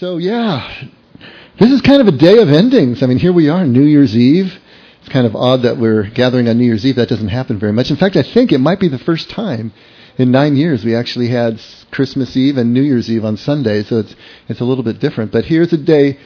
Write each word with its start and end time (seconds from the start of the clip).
So, 0.00 0.16
yeah, 0.16 0.86
this 1.58 1.70
is 1.70 1.82
kind 1.82 2.00
of 2.00 2.08
a 2.08 2.16
day 2.16 2.38
of 2.38 2.48
endings. 2.48 3.02
I 3.02 3.06
mean, 3.06 3.18
here 3.18 3.34
we 3.34 3.50
are, 3.50 3.66
New 3.66 3.82
Year's 3.82 4.16
Eve. 4.16 4.58
It's 5.00 5.10
kind 5.10 5.26
of 5.26 5.36
odd 5.36 5.64
that 5.64 5.76
we're 5.76 6.08
gathering 6.08 6.48
on 6.48 6.56
New 6.56 6.64
Year's 6.64 6.86
Eve. 6.86 6.96
That 6.96 7.10
doesn't 7.10 7.28
happen 7.28 7.58
very 7.58 7.74
much. 7.74 7.90
In 7.90 7.98
fact, 7.98 8.16
I 8.16 8.22
think 8.22 8.50
it 8.50 8.60
might 8.60 8.80
be 8.80 8.88
the 8.88 8.98
first 8.98 9.28
time 9.28 9.74
in 10.16 10.30
nine 10.30 10.56
years 10.56 10.86
we 10.86 10.94
actually 10.94 11.28
had 11.28 11.60
Christmas 11.90 12.34
Eve 12.34 12.56
and 12.56 12.72
New 12.72 12.80
Year's 12.80 13.10
Eve 13.10 13.26
on 13.26 13.36
Sunday, 13.36 13.82
so 13.82 13.98
it's, 13.98 14.16
it's 14.48 14.60
a 14.62 14.64
little 14.64 14.84
bit 14.84 15.00
different. 15.00 15.32
But 15.32 15.44
here's 15.44 15.74
a 15.74 15.76
day 15.76 16.18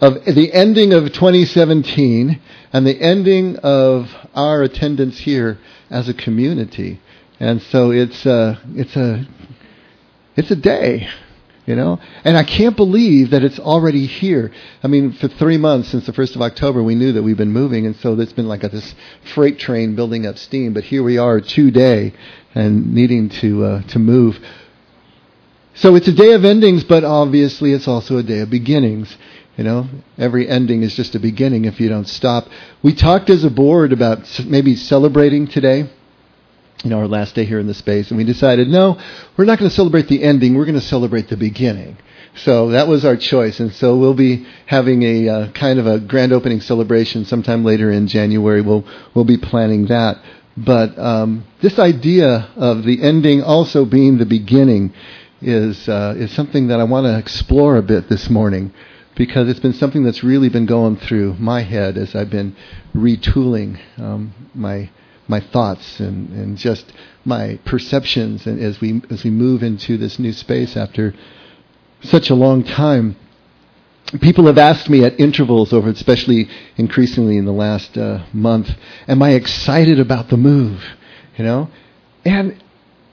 of 0.00 0.24
the 0.24 0.52
ending 0.52 0.92
of 0.92 1.04
2017 1.12 2.40
and 2.72 2.84
the 2.84 3.00
ending 3.00 3.54
of 3.58 4.08
our 4.34 4.64
attendance 4.64 5.16
here 5.18 5.58
as 5.90 6.08
a 6.08 6.14
community. 6.14 7.00
And 7.38 7.62
so 7.62 7.92
it's 7.92 8.26
a, 8.26 8.60
it's 8.74 8.96
a, 8.96 9.28
it's 10.34 10.50
a 10.50 10.56
day 10.56 11.08
you 11.66 11.74
know? 11.74 11.98
And 12.24 12.36
I 12.36 12.44
can't 12.44 12.76
believe 12.76 13.30
that 13.30 13.44
it's 13.44 13.58
already 13.58 14.06
here. 14.06 14.52
I 14.82 14.86
mean, 14.86 15.12
for 15.12 15.28
three 15.28 15.58
months 15.58 15.88
since 15.88 16.06
the 16.06 16.12
1st 16.12 16.36
of 16.36 16.42
October, 16.42 16.82
we 16.82 16.94
knew 16.94 17.12
that 17.12 17.22
we've 17.22 17.36
been 17.36 17.52
moving, 17.52 17.86
and 17.86 17.96
so 17.96 18.18
it's 18.18 18.32
been 18.32 18.48
like 18.48 18.64
a, 18.64 18.68
this 18.68 18.94
freight 19.34 19.58
train 19.58 19.96
building 19.96 20.26
up 20.26 20.38
steam. 20.38 20.72
But 20.72 20.84
here 20.84 21.02
we 21.02 21.18
are 21.18 21.40
today 21.40 22.14
and 22.54 22.94
needing 22.94 23.28
to, 23.28 23.64
uh, 23.64 23.82
to 23.88 23.98
move. 23.98 24.38
So 25.74 25.94
it's 25.96 26.08
a 26.08 26.12
day 26.12 26.32
of 26.32 26.44
endings, 26.44 26.84
but 26.84 27.04
obviously 27.04 27.72
it's 27.72 27.88
also 27.88 28.16
a 28.16 28.22
day 28.22 28.38
of 28.38 28.48
beginnings. 28.48 29.14
You 29.58 29.64
know, 29.64 29.88
every 30.18 30.48
ending 30.48 30.82
is 30.82 30.94
just 30.94 31.14
a 31.14 31.18
beginning 31.18 31.64
if 31.64 31.80
you 31.80 31.88
don't 31.88 32.08
stop. 32.08 32.46
We 32.82 32.94
talked 32.94 33.28
as 33.30 33.42
a 33.42 33.50
board 33.50 33.92
about 33.92 34.20
maybe 34.46 34.76
celebrating 34.76 35.48
today 35.48 35.90
you 36.84 36.90
know, 36.90 36.98
our 36.98 37.08
last 37.08 37.34
day 37.34 37.44
here 37.44 37.58
in 37.58 37.66
the 37.66 37.74
space, 37.74 38.10
and 38.10 38.18
we 38.18 38.24
decided, 38.24 38.68
no, 38.68 39.00
we're 39.36 39.44
not 39.44 39.58
going 39.58 39.70
to 39.70 39.74
celebrate 39.74 40.08
the 40.08 40.22
ending. 40.22 40.54
We're 40.54 40.66
going 40.66 40.78
to 40.78 40.80
celebrate 40.80 41.28
the 41.28 41.36
beginning. 41.36 41.96
So 42.36 42.70
that 42.70 42.86
was 42.86 43.04
our 43.04 43.16
choice, 43.16 43.60
and 43.60 43.72
so 43.72 43.96
we'll 43.96 44.14
be 44.14 44.46
having 44.66 45.02
a 45.02 45.28
uh, 45.28 45.52
kind 45.52 45.78
of 45.78 45.86
a 45.86 45.98
grand 45.98 46.32
opening 46.32 46.60
celebration 46.60 47.24
sometime 47.24 47.64
later 47.64 47.90
in 47.90 48.08
January. 48.08 48.60
We'll 48.60 48.84
we'll 49.14 49.24
be 49.24 49.38
planning 49.38 49.86
that. 49.86 50.22
But 50.54 50.98
um, 50.98 51.46
this 51.62 51.78
idea 51.78 52.50
of 52.56 52.84
the 52.84 53.02
ending 53.02 53.42
also 53.42 53.86
being 53.86 54.18
the 54.18 54.26
beginning 54.26 54.92
is 55.40 55.88
uh, 55.88 56.14
is 56.16 56.30
something 56.32 56.68
that 56.68 56.78
I 56.78 56.84
want 56.84 57.06
to 57.06 57.18
explore 57.18 57.76
a 57.76 57.82
bit 57.82 58.10
this 58.10 58.28
morning 58.28 58.72
because 59.16 59.48
it's 59.48 59.60
been 59.60 59.72
something 59.72 60.04
that's 60.04 60.22
really 60.22 60.50
been 60.50 60.66
going 60.66 60.96
through 60.96 61.34
my 61.34 61.62
head 61.62 61.96
as 61.96 62.14
I've 62.14 62.30
been 62.30 62.54
retooling 62.94 63.80
um, 63.98 64.34
my 64.54 64.90
my 65.28 65.40
thoughts 65.40 66.00
and, 66.00 66.30
and 66.30 66.56
just 66.56 66.92
my 67.24 67.58
perceptions 67.64 68.46
and 68.46 68.60
as 68.60 68.80
we 68.80 69.02
as 69.10 69.24
we 69.24 69.30
move 69.30 69.62
into 69.62 69.96
this 69.96 70.18
new 70.18 70.32
space 70.32 70.76
after 70.76 71.14
such 72.02 72.30
a 72.30 72.34
long 72.34 72.62
time. 72.62 73.16
People 74.20 74.46
have 74.46 74.58
asked 74.58 74.88
me 74.88 75.04
at 75.04 75.18
intervals 75.18 75.72
over, 75.72 75.88
especially 75.90 76.48
increasingly 76.76 77.36
in 77.38 77.44
the 77.44 77.52
last 77.52 77.98
uh, 77.98 78.24
month, 78.32 78.70
am 79.08 79.20
I 79.20 79.30
excited 79.32 79.98
about 79.98 80.28
the 80.28 80.36
move? 80.36 80.80
You 81.36 81.44
know, 81.44 81.68
and 82.24 82.62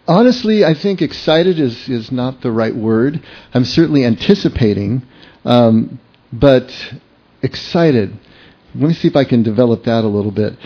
honestly, 0.07 0.63
I 0.63 0.75
think 0.75 1.01
excited 1.01 1.59
is 1.59 1.89
is 1.89 2.11
not 2.11 2.41
the 2.41 2.51
right 2.51 2.75
word. 2.75 3.23
I'm 3.53 3.65
certainly 3.65 4.05
anticipating, 4.05 5.01
um, 5.45 5.99
but 6.31 6.71
excited. 7.41 8.17
Let 8.75 8.87
me 8.87 8.93
see 8.93 9.07
if 9.07 9.15
I 9.15 9.25
can 9.25 9.43
develop 9.43 9.83
that 9.83 10.03
a 10.03 10.07
little 10.07 10.31
bit. 10.31 10.57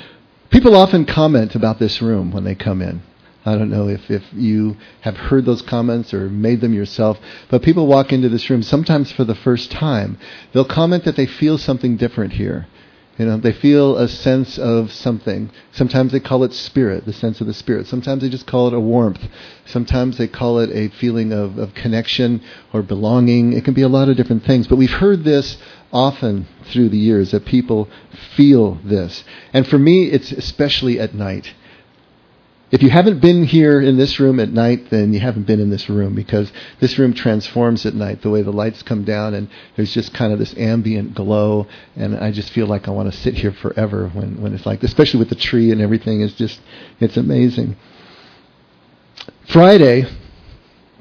People 0.49 0.75
often 0.75 1.05
comment 1.05 1.55
about 1.55 1.79
this 1.79 2.01
room 2.01 2.31
when 2.31 2.43
they 2.43 2.55
come 2.55 2.81
in. 2.81 3.01
I 3.45 3.55
don't 3.57 3.69
know 3.69 3.87
if, 3.87 4.09
if 4.09 4.23
you 4.33 4.75
have 5.01 5.15
heard 5.15 5.45
those 5.45 5.61
comments 5.61 6.13
or 6.13 6.29
made 6.29 6.59
them 6.59 6.73
yourself, 6.73 7.17
but 7.49 7.63
people 7.63 7.87
walk 7.87 8.11
into 8.11 8.27
this 8.27 8.49
room 8.49 8.61
sometimes 8.61 9.11
for 9.11 9.23
the 9.23 9.35
first 9.35 9.71
time. 9.71 10.17
They'll 10.51 10.65
comment 10.65 11.05
that 11.05 11.15
they 11.15 11.25
feel 11.27 11.57
something 11.57 11.95
different 11.95 12.33
here. 12.33 12.67
You 13.17 13.25
know, 13.25 13.37
they 13.37 13.53
feel 13.53 13.97
a 13.97 14.07
sense 14.07 14.59
of 14.59 14.91
something. 14.91 15.49
Sometimes 15.71 16.11
they 16.11 16.19
call 16.19 16.43
it 16.43 16.53
spirit, 16.53 17.05
the 17.05 17.13
sense 17.13 17.41
of 17.41 17.47
the 17.47 17.53
spirit. 17.53 17.87
Sometimes 17.87 18.21
they 18.21 18.29
just 18.29 18.45
call 18.45 18.67
it 18.67 18.75
a 18.75 18.79
warmth. 18.79 19.27
Sometimes 19.65 20.17
they 20.17 20.27
call 20.27 20.59
it 20.59 20.69
a 20.69 20.89
feeling 20.89 21.33
of, 21.33 21.57
of 21.57 21.73
connection 21.73 22.43
or 22.73 22.83
belonging. 22.83 23.53
It 23.53 23.65
can 23.65 23.73
be 23.73 23.81
a 23.81 23.87
lot 23.87 24.07
of 24.07 24.17
different 24.17 24.45
things. 24.45 24.67
But 24.67 24.75
we've 24.75 24.91
heard 24.91 25.23
this 25.23 25.57
often 25.91 26.47
through 26.65 26.89
the 26.89 26.97
years 26.97 27.31
that 27.31 27.45
people 27.45 27.89
feel 28.35 28.75
this. 28.83 29.23
And 29.51 29.67
for 29.67 29.79
me, 29.79 30.05
it's 30.05 30.31
especially 30.31 30.99
at 30.99 31.15
night. 31.15 31.53
If 32.69 32.83
you 32.83 32.89
haven't 32.89 33.21
been 33.21 33.45
here 33.45 33.79
in 33.79 33.95
this 33.95 34.19
room 34.19 34.41
at 34.41 34.51
night, 34.51 34.89
then 34.89 35.13
you 35.13 35.21
haven't 35.21 35.47
been 35.47 35.61
in 35.61 35.69
this 35.69 35.89
room 35.89 36.13
because 36.15 36.51
this 36.81 36.99
room 36.99 37.13
transforms 37.13 37.85
at 37.85 37.93
night. 37.93 38.21
The 38.21 38.29
way 38.29 38.41
the 38.41 38.51
lights 38.51 38.83
come 38.83 39.05
down 39.05 39.33
and 39.33 39.47
there's 39.77 39.93
just 39.93 40.13
kind 40.13 40.33
of 40.33 40.39
this 40.39 40.53
ambient 40.57 41.15
glow, 41.15 41.67
and 41.95 42.17
I 42.17 42.31
just 42.31 42.49
feel 42.51 42.67
like 42.67 42.89
I 42.89 42.91
want 42.91 43.09
to 43.09 43.17
sit 43.17 43.35
here 43.35 43.53
forever 43.53 44.09
when 44.09 44.41
when 44.41 44.53
it's 44.53 44.65
like, 44.65 44.83
especially 44.83 45.19
with 45.19 45.29
the 45.29 45.35
tree 45.35 45.71
and 45.71 45.79
everything. 45.81 46.19
It's 46.19 46.33
just 46.33 46.59
it's 46.99 47.15
amazing. 47.15 47.77
Friday, 49.47 50.05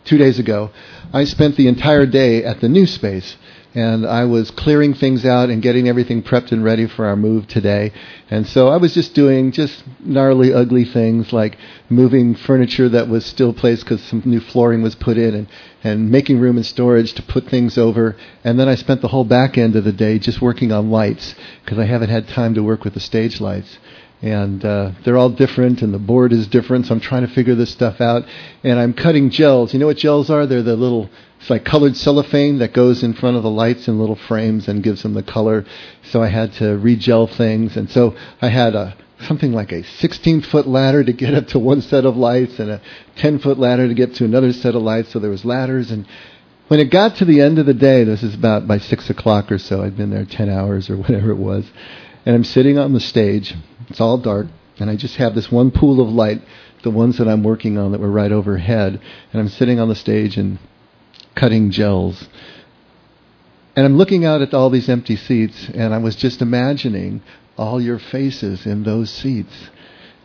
two 0.04 0.18
days 0.18 0.38
ago, 0.38 0.70
I 1.12 1.24
spent 1.24 1.56
the 1.56 1.66
entire 1.66 2.06
day 2.06 2.44
at 2.44 2.60
the 2.60 2.68
new 2.68 2.86
space 2.86 3.36
and 3.76 4.06
I 4.06 4.24
was 4.24 4.50
clearing 4.50 4.94
things 4.94 5.26
out 5.26 5.50
and 5.50 5.60
getting 5.60 5.86
everything 5.86 6.22
prepped 6.22 6.50
and 6.50 6.64
ready 6.64 6.86
for 6.86 7.04
our 7.04 7.14
move 7.14 7.46
today. 7.46 7.92
And 8.30 8.46
so 8.46 8.68
I 8.68 8.78
was 8.78 8.94
just 8.94 9.12
doing 9.12 9.52
just 9.52 9.84
gnarly, 10.00 10.50
ugly 10.50 10.86
things 10.86 11.30
like 11.30 11.58
moving 11.90 12.34
furniture 12.34 12.88
that 12.88 13.08
was 13.08 13.26
still 13.26 13.52
placed 13.52 13.84
because 13.84 14.02
some 14.02 14.22
new 14.24 14.40
flooring 14.40 14.80
was 14.80 14.94
put 14.94 15.18
in 15.18 15.34
and, 15.34 15.48
and 15.84 16.10
making 16.10 16.40
room 16.40 16.56
and 16.56 16.64
storage 16.64 17.12
to 17.14 17.22
put 17.22 17.50
things 17.50 17.76
over. 17.76 18.16
And 18.42 18.58
then 18.58 18.66
I 18.66 18.76
spent 18.76 19.02
the 19.02 19.08
whole 19.08 19.24
back 19.24 19.58
end 19.58 19.76
of 19.76 19.84
the 19.84 19.92
day 19.92 20.18
just 20.18 20.40
working 20.40 20.72
on 20.72 20.90
lights 20.90 21.34
because 21.62 21.78
I 21.78 21.84
haven't 21.84 22.08
had 22.08 22.28
time 22.28 22.54
to 22.54 22.62
work 22.62 22.82
with 22.82 22.94
the 22.94 23.00
stage 23.00 23.42
lights 23.42 23.78
and 24.22 24.64
uh, 24.64 24.92
they're 25.04 25.16
all 25.16 25.30
different, 25.30 25.82
and 25.82 25.92
the 25.92 25.98
board 25.98 26.32
is 26.32 26.46
different. 26.46 26.86
So 26.86 26.94
I'm 26.94 27.00
trying 27.00 27.26
to 27.26 27.32
figure 27.32 27.54
this 27.54 27.70
stuff 27.70 28.00
out, 28.00 28.24
and 28.64 28.78
I'm 28.78 28.94
cutting 28.94 29.30
gels. 29.30 29.72
You 29.72 29.78
know 29.78 29.86
what 29.86 29.98
gels 29.98 30.30
are? 30.30 30.46
They're 30.46 30.62
the 30.62 30.76
little 30.76 31.10
it's 31.40 31.50
like 31.50 31.64
colored 31.64 31.96
cellophane 31.96 32.58
that 32.58 32.72
goes 32.72 33.02
in 33.02 33.12
front 33.12 33.36
of 33.36 33.42
the 33.42 33.50
lights 33.50 33.88
in 33.88 33.98
little 33.98 34.16
frames 34.16 34.68
and 34.68 34.82
gives 34.82 35.02
them 35.02 35.14
the 35.14 35.22
color. 35.22 35.64
So 36.10 36.22
I 36.22 36.28
had 36.28 36.52
to 36.54 36.76
regel 36.76 37.26
things, 37.26 37.76
and 37.76 37.90
so 37.90 38.16
I 38.40 38.48
had 38.48 38.74
a 38.74 38.96
something 39.20 39.52
like 39.52 39.72
a 39.72 39.82
16 39.82 40.42
foot 40.42 40.66
ladder 40.66 41.02
to 41.02 41.12
get 41.12 41.34
up 41.38 41.46
to 41.48 41.58
one 41.58 41.82
set 41.82 42.04
of 42.04 42.16
lights 42.16 42.58
and 42.58 42.70
a 42.70 42.82
10 43.16 43.38
foot 43.38 43.58
ladder 43.58 43.88
to 43.88 43.94
get 43.94 44.14
to 44.16 44.24
another 44.24 44.52
set 44.52 44.74
of 44.74 44.82
lights. 44.82 45.12
So 45.12 45.18
there 45.18 45.30
was 45.30 45.44
ladders, 45.44 45.90
and 45.90 46.06
when 46.68 46.80
it 46.80 46.90
got 46.90 47.16
to 47.16 47.24
the 47.24 47.40
end 47.40 47.58
of 47.58 47.66
the 47.66 47.74
day, 47.74 48.02
this 48.04 48.22
is 48.22 48.34
about 48.34 48.66
by 48.66 48.78
six 48.78 49.08
o'clock 49.08 49.52
or 49.52 49.58
so. 49.58 49.82
I'd 49.82 49.96
been 49.96 50.10
there 50.10 50.24
10 50.24 50.48
hours 50.48 50.90
or 50.90 50.96
whatever 50.96 51.30
it 51.30 51.38
was, 51.38 51.70
and 52.24 52.34
I'm 52.34 52.44
sitting 52.44 52.78
on 52.78 52.92
the 52.92 53.00
stage. 53.00 53.54
It's 53.88 54.00
all 54.00 54.18
dark, 54.18 54.46
and 54.78 54.90
I 54.90 54.96
just 54.96 55.16
have 55.16 55.34
this 55.34 55.50
one 55.50 55.70
pool 55.70 56.00
of 56.00 56.08
light, 56.08 56.42
the 56.82 56.90
ones 56.90 57.18
that 57.18 57.28
I'm 57.28 57.42
working 57.42 57.78
on 57.78 57.92
that 57.92 58.00
were 58.00 58.10
right 58.10 58.32
overhead, 58.32 59.00
and 59.32 59.40
I'm 59.40 59.48
sitting 59.48 59.80
on 59.80 59.88
the 59.88 59.94
stage 59.94 60.36
and 60.36 60.58
cutting 61.34 61.70
gels. 61.70 62.28
And 63.76 63.84
I'm 63.84 63.98
looking 63.98 64.24
out 64.24 64.42
at 64.42 64.54
all 64.54 64.70
these 64.70 64.88
empty 64.88 65.16
seats, 65.16 65.68
and 65.68 65.94
I 65.94 65.98
was 65.98 66.16
just 66.16 66.42
imagining 66.42 67.22
all 67.58 67.80
your 67.80 67.98
faces 67.98 68.66
in 68.66 68.82
those 68.82 69.10
seats. 69.10 69.70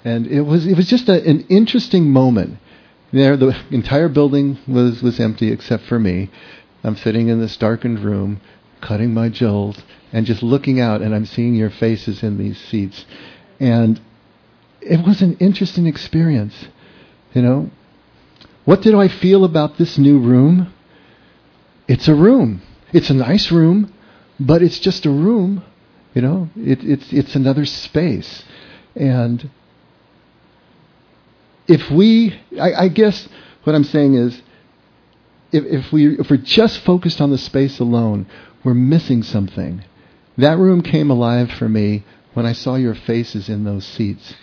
And 0.04 0.26
it 0.28 0.42
was 0.42 0.66
it 0.66 0.76
was 0.76 0.88
just 0.88 1.10
a, 1.10 1.24
an 1.30 1.46
interesting 1.50 2.10
moment. 2.10 2.58
There, 3.12 3.36
the 3.36 3.60
entire 3.70 4.10
building 4.10 4.58
was 4.68 5.04
was 5.04 5.20
empty 5.20 5.52
except 5.52 5.84
for 5.84 6.00
me. 6.00 6.30
I'm 6.84 6.96
sitting 6.96 7.28
in 7.28 7.40
this 7.40 7.58
darkened 7.58 8.00
room, 8.00 8.42
cutting 8.80 9.14
my 9.14 9.30
gels, 9.30 9.78
and 10.12 10.26
just 10.26 10.42
looking 10.42 10.80
out, 10.80 11.02
and 11.02 11.14
I'm 11.14 11.26
seeing 11.26 11.54
your 11.54 11.70
faces 11.70 12.24
in 12.24 12.38
these 12.38 12.60
seats. 12.60 13.06
And 13.62 14.02
it 14.82 15.06
was 15.06 15.22
an 15.22 15.38
interesting 15.38 15.86
experience. 15.86 16.68
You 17.36 17.44
know, 17.44 17.70
what 18.66 18.82
did 18.82 18.96
I 18.96 19.08
feel 19.08 19.46
about 19.46 19.78
this 19.78 20.00
new 20.00 20.18
room? 20.18 20.74
It's 21.88 22.08
a 22.08 22.16
room. 22.16 22.64
It's 22.92 23.12
a 23.12 23.14
nice 23.14 23.52
room, 23.52 23.94
but 24.40 24.64
it's 24.64 24.80
just 24.80 25.06
a 25.06 25.12
room. 25.12 25.64
You 26.16 26.24
know, 26.24 26.50
it, 26.58 26.84
it's 26.84 27.14
it's 27.14 27.36
another 27.36 27.64
space, 27.66 28.44
and 28.96 29.50
if 31.68 31.90
we, 31.90 32.38
I, 32.60 32.74
I 32.74 32.88
guess 32.90 33.30
what 33.64 33.76
I'm 33.76 33.86
saying 33.86 34.16
is, 34.16 34.42
if, 35.54 35.64
if 35.64 35.94
we 35.94 36.18
if 36.18 36.30
we're 36.30 36.36
just 36.38 36.80
focused 36.80 37.22
on 37.22 37.30
the 37.30 37.38
space 37.38 37.80
alone, 37.80 38.26
we're 38.64 38.74
missing 38.74 39.24
something. 39.24 39.86
That 40.38 40.58
room 40.58 40.82
came 40.82 41.12
alive 41.12 41.52
for 41.52 41.70
me 41.70 42.04
when 42.34 42.46
I 42.46 42.54
saw 42.54 42.76
your 42.76 42.96
faces 42.96 43.50
in 43.50 43.64
those 43.64 43.86
seats, 43.86 44.34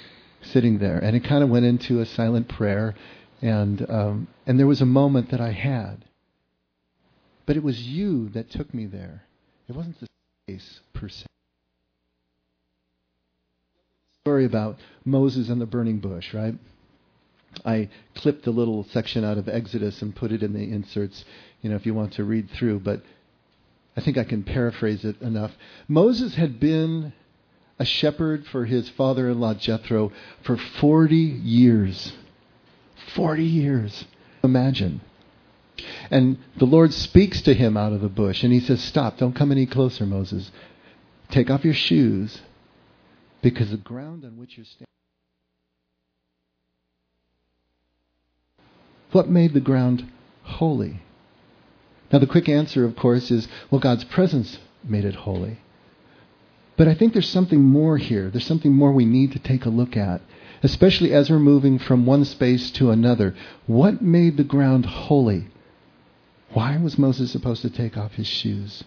sitting 0.43 0.79
there, 0.79 0.99
and 0.99 1.17
it 1.17 1.25
kind 1.25 1.43
of 1.43 1.51
went 1.51 1.65
into 1.65 2.01
a 2.01 2.07
silent 2.07 2.49
prayer, 2.49 2.95
and 3.43 3.89
um, 3.91 4.29
and 4.47 4.59
there 4.59 4.67
was 4.67 4.81
a 4.81 4.87
moment 4.87 5.31
that 5.31 5.41
I 5.41 5.53
had 5.53 6.05
but 7.49 7.57
it 7.57 7.63
was 7.63 7.81
you 7.81 8.29
that 8.35 8.51
took 8.51 8.75
me 8.75 8.85
there. 8.85 9.23
It 9.71 9.75
wasn't 9.75 9.99
the 10.01 10.07
space 10.47 10.81
per 10.93 11.09
se. 11.09 11.25
Story 14.23 14.45
about 14.45 14.77
Moses 15.07 15.49
and 15.49 15.59
the 15.59 15.65
burning 15.65 15.99
bush, 15.99 16.35
right? 16.35 16.53
I 17.65 17.89
clipped 18.17 18.47
a 18.47 18.51
little 18.51 18.85
section 18.85 19.25
out 19.25 19.39
of 19.39 19.49
Exodus 19.49 20.03
and 20.03 20.15
put 20.15 20.31
it 20.31 20.43
in 20.43 20.53
the 20.53 20.71
inserts, 20.71 21.25
you 21.63 21.71
know, 21.71 21.77
if 21.77 21.87
you 21.87 21.95
want 21.95 22.13
to 22.13 22.25
read 22.25 22.51
through. 22.51 22.81
But 22.81 23.01
I 23.97 24.03
think 24.03 24.19
I 24.19 24.25
can 24.25 24.43
paraphrase 24.43 25.07
it 25.07 25.19
enough. 25.23 25.53
Moses 25.89 26.35
had 26.35 26.61
been 26.61 27.15
a 27.79 27.85
shepherd 27.85 28.47
for 28.47 28.65
his 28.65 28.89
father 28.89 29.29
in 29.29 29.41
law 29.41 29.55
Jethro 29.55 30.13
for 30.43 30.57
40 30.57 31.17
years. 31.17 32.13
40 33.15 33.45
years. 33.45 34.05
Imagine. 34.43 35.01
And 36.11 36.39
the 36.57 36.65
Lord 36.65 36.93
speaks 36.93 37.41
to 37.43 37.55
him 37.55 37.77
out 37.77 37.93
of 37.93 38.01
the 38.01 38.09
bush, 38.09 38.43
and 38.43 38.53
he 38.53 38.61
says, 38.61 38.83
Stop, 38.83 39.19
don't 39.19 39.35
come 39.35 39.53
any 39.53 39.67
closer, 39.67 40.07
Moses. 40.07 40.51
Take 41.31 41.51
off 41.51 41.65
your 41.65 41.75
shoes, 41.75 42.41
because 43.43 43.71
the 43.71 43.77
ground 43.77 44.25
on 44.25 44.37
which 44.37 44.57
you're 44.57 44.65
standing. 44.65 44.87
What 49.13 49.29
made 49.29 49.55
the 49.55 49.61
ground 49.61 50.11
holy? 50.43 51.03
Now, 52.13 52.19
the 52.19 52.27
quick 52.27 52.49
answer, 52.49 52.85
of 52.85 52.97
course, 52.97 53.31
is 53.31 53.49
well, 53.71 53.81
God's 53.81 54.05
presence 54.05 54.59
made 54.83 55.05
it 55.05 55.15
holy. 55.15 55.59
But 56.79 56.89
I 56.89 56.95
think 56.95 57.13
there's 57.13 57.29
something 57.29 57.63
more 57.63 57.99
here. 57.99 58.31
There's 58.31 58.47
something 58.47 58.73
more 58.73 58.93
we 58.93 59.05
need 59.05 59.33
to 59.33 59.41
take 59.41 59.67
a 59.67 59.69
look 59.71 59.97
at, 59.97 60.23
especially 60.63 61.13
as 61.13 61.29
we're 61.29 61.41
moving 61.41 61.79
from 61.79 62.07
one 62.07 62.25
space 62.25 62.71
to 62.73 62.91
another. 62.91 63.35
What 63.67 64.01
made 64.01 64.37
the 64.37 64.45
ground 64.45 64.87
holy? 64.87 65.49
Why 66.53 66.79
was 66.79 66.97
Moses 66.97 67.33
supposed 67.33 67.63
to 67.63 67.71
take 67.71 67.97
off 67.97 68.15
his 68.15 68.29
shoes? 68.29 68.85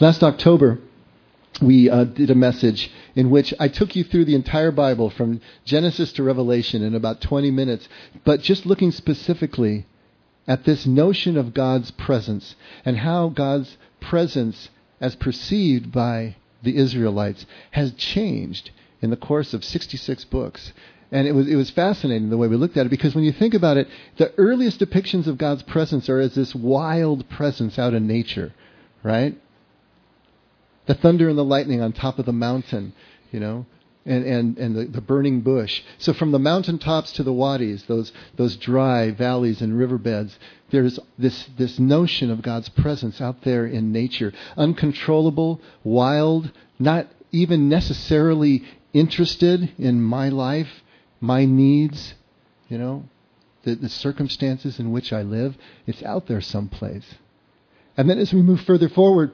Last 0.00 0.24
October, 0.24 0.80
we 1.62 1.88
uh, 1.88 2.04
did 2.04 2.30
a 2.30 2.34
message 2.34 2.90
in 3.14 3.30
which 3.30 3.54
I 3.60 3.68
took 3.68 3.94
you 3.94 4.02
through 4.02 4.24
the 4.24 4.34
entire 4.34 4.72
Bible 4.72 5.10
from 5.10 5.40
Genesis 5.64 6.12
to 6.14 6.24
Revelation 6.24 6.82
in 6.82 6.96
about 6.96 7.20
20 7.20 7.52
minutes, 7.52 7.88
but 8.24 8.42
just 8.42 8.66
looking 8.66 8.90
specifically 8.90 9.86
at 10.48 10.64
this 10.64 10.86
notion 10.86 11.36
of 11.36 11.54
God's 11.54 11.92
presence 11.92 12.56
and 12.84 12.98
how 12.98 13.28
God's 13.28 13.76
presence, 14.00 14.68
as 15.00 15.14
perceived 15.16 15.92
by 15.92 16.36
the 16.62 16.76
Israelites, 16.76 17.46
has 17.72 17.92
changed 17.92 18.70
in 19.00 19.10
the 19.10 19.16
course 19.16 19.54
of 19.54 19.64
66 19.64 20.24
books. 20.24 20.72
And 21.12 21.28
it 21.28 21.32
was, 21.32 21.46
it 21.46 21.54
was 21.54 21.70
fascinating 21.70 22.30
the 22.30 22.36
way 22.36 22.48
we 22.48 22.56
looked 22.56 22.76
at 22.76 22.86
it 22.86 22.88
because 22.88 23.14
when 23.14 23.24
you 23.24 23.32
think 23.32 23.54
about 23.54 23.76
it, 23.76 23.88
the 24.16 24.32
earliest 24.38 24.80
depictions 24.80 25.26
of 25.26 25.38
God's 25.38 25.62
presence 25.62 26.08
are 26.08 26.18
as 26.18 26.34
this 26.34 26.54
wild 26.54 27.28
presence 27.28 27.78
out 27.78 27.94
in 27.94 28.06
nature, 28.06 28.52
right? 29.04 29.40
The 30.86 30.94
thunder 30.94 31.28
and 31.28 31.38
the 31.38 31.44
lightning 31.44 31.80
on 31.80 31.92
top 31.92 32.18
of 32.18 32.26
the 32.26 32.32
mountain, 32.32 32.92
you 33.30 33.38
know, 33.38 33.66
and, 34.06 34.24
and, 34.24 34.58
and 34.58 34.76
the, 34.76 34.84
the 34.84 35.00
burning 35.00 35.40
bush. 35.40 35.82
So 35.98 36.12
from 36.12 36.30
the 36.30 36.38
mountaintops 36.38 37.12
to 37.12 37.22
the 37.22 37.32
wadis, 37.32 37.82
those, 37.84 38.12
those 38.36 38.56
dry 38.56 39.10
valleys 39.10 39.60
and 39.60 39.76
riverbeds, 39.76 40.38
there's 40.70 40.98
this, 41.18 41.48
this 41.58 41.78
notion 41.78 42.30
of 42.30 42.42
God's 42.42 42.68
presence 42.68 43.20
out 43.20 43.42
there 43.42 43.66
in 43.66 43.92
nature. 43.92 44.32
Uncontrollable, 44.56 45.60
wild, 45.82 46.52
not 46.78 47.08
even 47.32 47.68
necessarily 47.68 48.64
interested 48.92 49.72
in 49.76 50.00
my 50.02 50.28
life, 50.28 50.82
my 51.20 51.44
needs, 51.44 52.14
you 52.68 52.78
know, 52.78 53.04
the, 53.64 53.74
the 53.74 53.88
circumstances 53.88 54.78
in 54.78 54.92
which 54.92 55.12
I 55.12 55.22
live. 55.22 55.56
It's 55.86 56.02
out 56.04 56.28
there 56.28 56.40
someplace. 56.40 57.14
And 57.96 58.08
then 58.08 58.18
as 58.18 58.32
we 58.32 58.42
move 58.42 58.60
further 58.60 58.88
forward, 58.88 59.32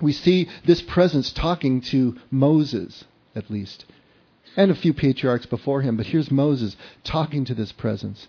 we 0.00 0.12
see 0.12 0.48
this 0.64 0.82
presence 0.82 1.32
talking 1.32 1.80
to 1.82 2.18
Moses 2.30 3.04
at 3.34 3.50
least, 3.50 3.84
and 4.56 4.70
a 4.70 4.74
few 4.74 4.92
patriarchs 4.92 5.46
before 5.46 5.82
him. 5.82 5.96
But 5.96 6.06
here's 6.06 6.30
Moses 6.30 6.76
talking 7.02 7.44
to 7.46 7.54
this 7.54 7.72
presence. 7.72 8.28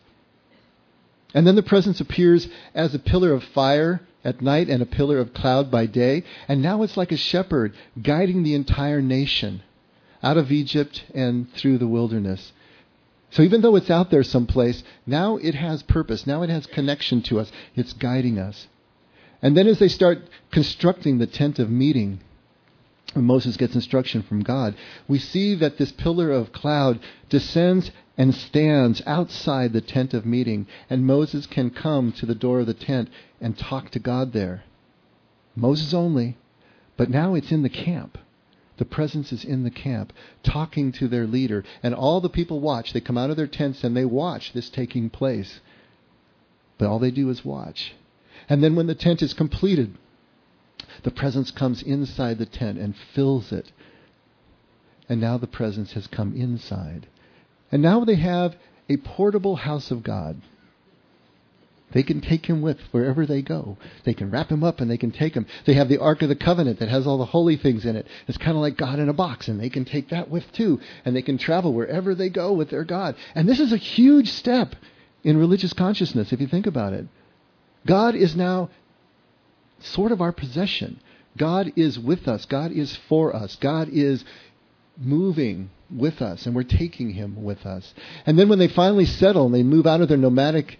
And 1.33 1.45
then 1.45 1.55
the 1.55 1.63
presence 1.63 1.99
appears 1.99 2.47
as 2.73 2.95
a 2.95 2.99
pillar 2.99 3.33
of 3.33 3.43
fire 3.43 4.01
at 4.23 4.41
night 4.41 4.69
and 4.69 4.81
a 4.81 4.85
pillar 4.87 5.19
of 5.19 5.33
cloud 5.33 5.69
by 5.69 5.85
day. 5.85 6.23
And 6.47 6.61
now 6.61 6.81
it's 6.81 6.97
like 6.97 7.11
a 7.11 7.17
shepherd 7.17 7.73
guiding 8.01 8.43
the 8.43 8.55
entire 8.55 9.01
nation 9.01 9.61
out 10.23 10.37
of 10.37 10.51
Egypt 10.51 11.03
and 11.13 11.51
through 11.53 11.77
the 11.77 11.87
wilderness. 11.87 12.53
So 13.31 13.43
even 13.43 13.61
though 13.61 13.75
it's 13.75 13.89
out 13.89 14.11
there 14.11 14.23
someplace, 14.23 14.81
now 15.05 15.35
it 15.35 15.55
has 15.55 15.83
purpose. 15.83 16.25
Now 16.25 16.41
it 16.41 16.49
has 16.49 16.65
connection 16.65 17.21
to 17.23 17.39
us. 17.39 17.51
It's 17.75 17.93
guiding 17.93 18.39
us. 18.39 18.67
And 19.41 19.57
then 19.57 19.67
as 19.67 19.77
they 19.77 19.89
start 19.89 20.19
constructing 20.51 21.17
the 21.17 21.27
tent 21.27 21.59
of 21.59 21.69
meeting, 21.69 22.21
when 23.15 23.25
Moses 23.25 23.55
gets 23.55 23.75
instruction 23.75 24.23
from 24.23 24.43
God, 24.43 24.75
we 25.07 25.19
see 25.19 25.55
that 25.55 25.77
this 25.77 25.93
pillar 25.93 26.31
of 26.31 26.51
cloud 26.51 26.99
descends 27.29 27.89
and 28.17 28.35
stands 28.35 29.01
outside 29.05 29.71
the 29.71 29.79
tent 29.79 30.13
of 30.13 30.25
meeting, 30.25 30.67
and 30.89 31.07
Moses 31.07 31.45
can 31.45 31.69
come 31.69 32.11
to 32.11 32.25
the 32.25 32.35
door 32.35 32.59
of 32.59 32.67
the 32.67 32.73
tent 32.73 33.09
and 33.39 33.57
talk 33.57 33.89
to 33.91 33.99
God 33.99 34.33
there. 34.33 34.65
Moses 35.55 35.93
only, 35.93 36.37
but 36.97 37.09
now 37.09 37.35
it's 37.35 37.53
in 37.53 37.61
the 37.61 37.69
camp. 37.69 38.17
The 38.77 38.85
presence 38.85 39.31
is 39.31 39.45
in 39.45 39.63
the 39.63 39.71
camp, 39.71 40.11
talking 40.43 40.91
to 40.93 41.07
their 41.07 41.25
leader, 41.25 41.63
and 41.81 41.95
all 41.95 42.19
the 42.19 42.27
people 42.27 42.59
watch. 42.59 42.91
They 42.91 42.99
come 42.99 43.17
out 43.17 43.29
of 43.29 43.37
their 43.37 43.47
tents 43.47 43.85
and 43.85 43.95
they 43.95 44.03
watch 44.03 44.51
this 44.51 44.69
taking 44.69 45.09
place. 45.09 45.61
But 46.77 46.89
all 46.89 46.99
they 46.99 47.11
do 47.11 47.29
is 47.29 47.45
watch. 47.45 47.95
And 48.49 48.61
then 48.61 48.75
when 48.75 48.87
the 48.87 48.95
tent 48.95 49.21
is 49.21 49.33
completed, 49.33 49.97
the 51.05 51.11
presence 51.11 51.51
comes 51.51 51.83
inside 51.83 52.39
the 52.39 52.47
tent 52.47 52.79
and 52.79 52.95
fills 53.13 53.51
it. 53.51 53.71
And 55.07 55.21
now 55.21 55.37
the 55.37 55.47
presence 55.47 55.93
has 55.93 56.07
come 56.07 56.35
inside. 56.35 57.07
And 57.71 57.83
now 57.83 58.03
they 58.03 58.15
have 58.15 58.55
a 58.89 58.97
portable 58.97 59.55
house 59.55 59.91
of 59.91 60.01
God. 60.01 60.41
They 61.91 62.01
can 62.01 62.21
take 62.21 62.47
him 62.47 62.63
with 62.63 62.79
wherever 62.89 63.27
they 63.27 63.43
go. 63.43 63.77
They 64.03 64.15
can 64.15 64.31
wrap 64.31 64.49
him 64.49 64.63
up 64.63 64.81
and 64.81 64.89
they 64.89 64.97
can 64.97 65.11
take 65.11 65.35
him. 65.35 65.45
They 65.67 65.75
have 65.75 65.89
the 65.89 65.99
Ark 65.99 66.23
of 66.23 66.29
the 66.29 66.35
Covenant 66.35 66.79
that 66.79 66.89
has 66.89 67.05
all 67.05 67.19
the 67.19 67.25
holy 67.25 67.55
things 67.55 67.85
in 67.85 67.95
it. 67.95 68.07
It's 68.27 68.39
kind 68.39 68.57
of 68.57 68.61
like 68.61 68.75
God 68.75 68.97
in 68.97 69.07
a 69.07 69.13
box, 69.13 69.47
and 69.47 69.59
they 69.59 69.69
can 69.69 69.85
take 69.85 70.09
that 70.09 70.31
with 70.31 70.51
too. 70.53 70.81
And 71.05 71.15
they 71.15 71.21
can 71.21 71.37
travel 71.37 71.71
wherever 71.71 72.15
they 72.15 72.29
go 72.29 72.51
with 72.51 72.71
their 72.71 72.83
God. 72.83 73.15
And 73.35 73.47
this 73.47 73.59
is 73.59 73.71
a 73.71 73.77
huge 73.77 74.31
step 74.31 74.75
in 75.23 75.37
religious 75.37 75.73
consciousness, 75.73 76.33
if 76.33 76.41
you 76.41 76.47
think 76.47 76.65
about 76.65 76.93
it. 76.93 77.05
God 77.85 78.15
is 78.15 78.35
now 78.35 78.71
sort 79.79 80.11
of 80.11 80.21
our 80.21 80.31
possession. 80.31 80.99
God 81.37 81.73
is 81.75 81.99
with 81.99 82.27
us. 82.27 82.45
God 82.45 82.71
is 82.71 82.95
for 83.09 83.35
us. 83.35 83.55
God 83.57 83.89
is 83.89 84.23
moving 84.97 85.69
with 85.93 86.21
us, 86.21 86.45
and 86.45 86.55
we're 86.55 86.63
taking 86.63 87.11
him 87.11 87.43
with 87.43 87.65
us. 87.65 87.93
And 88.25 88.39
then 88.39 88.49
when 88.49 88.59
they 88.59 88.67
finally 88.67 89.05
settle 89.05 89.45
and 89.45 89.53
they 89.53 89.63
move 89.63 89.85
out 89.85 90.01
of 90.01 90.07
their 90.07 90.17
nomadic 90.17 90.79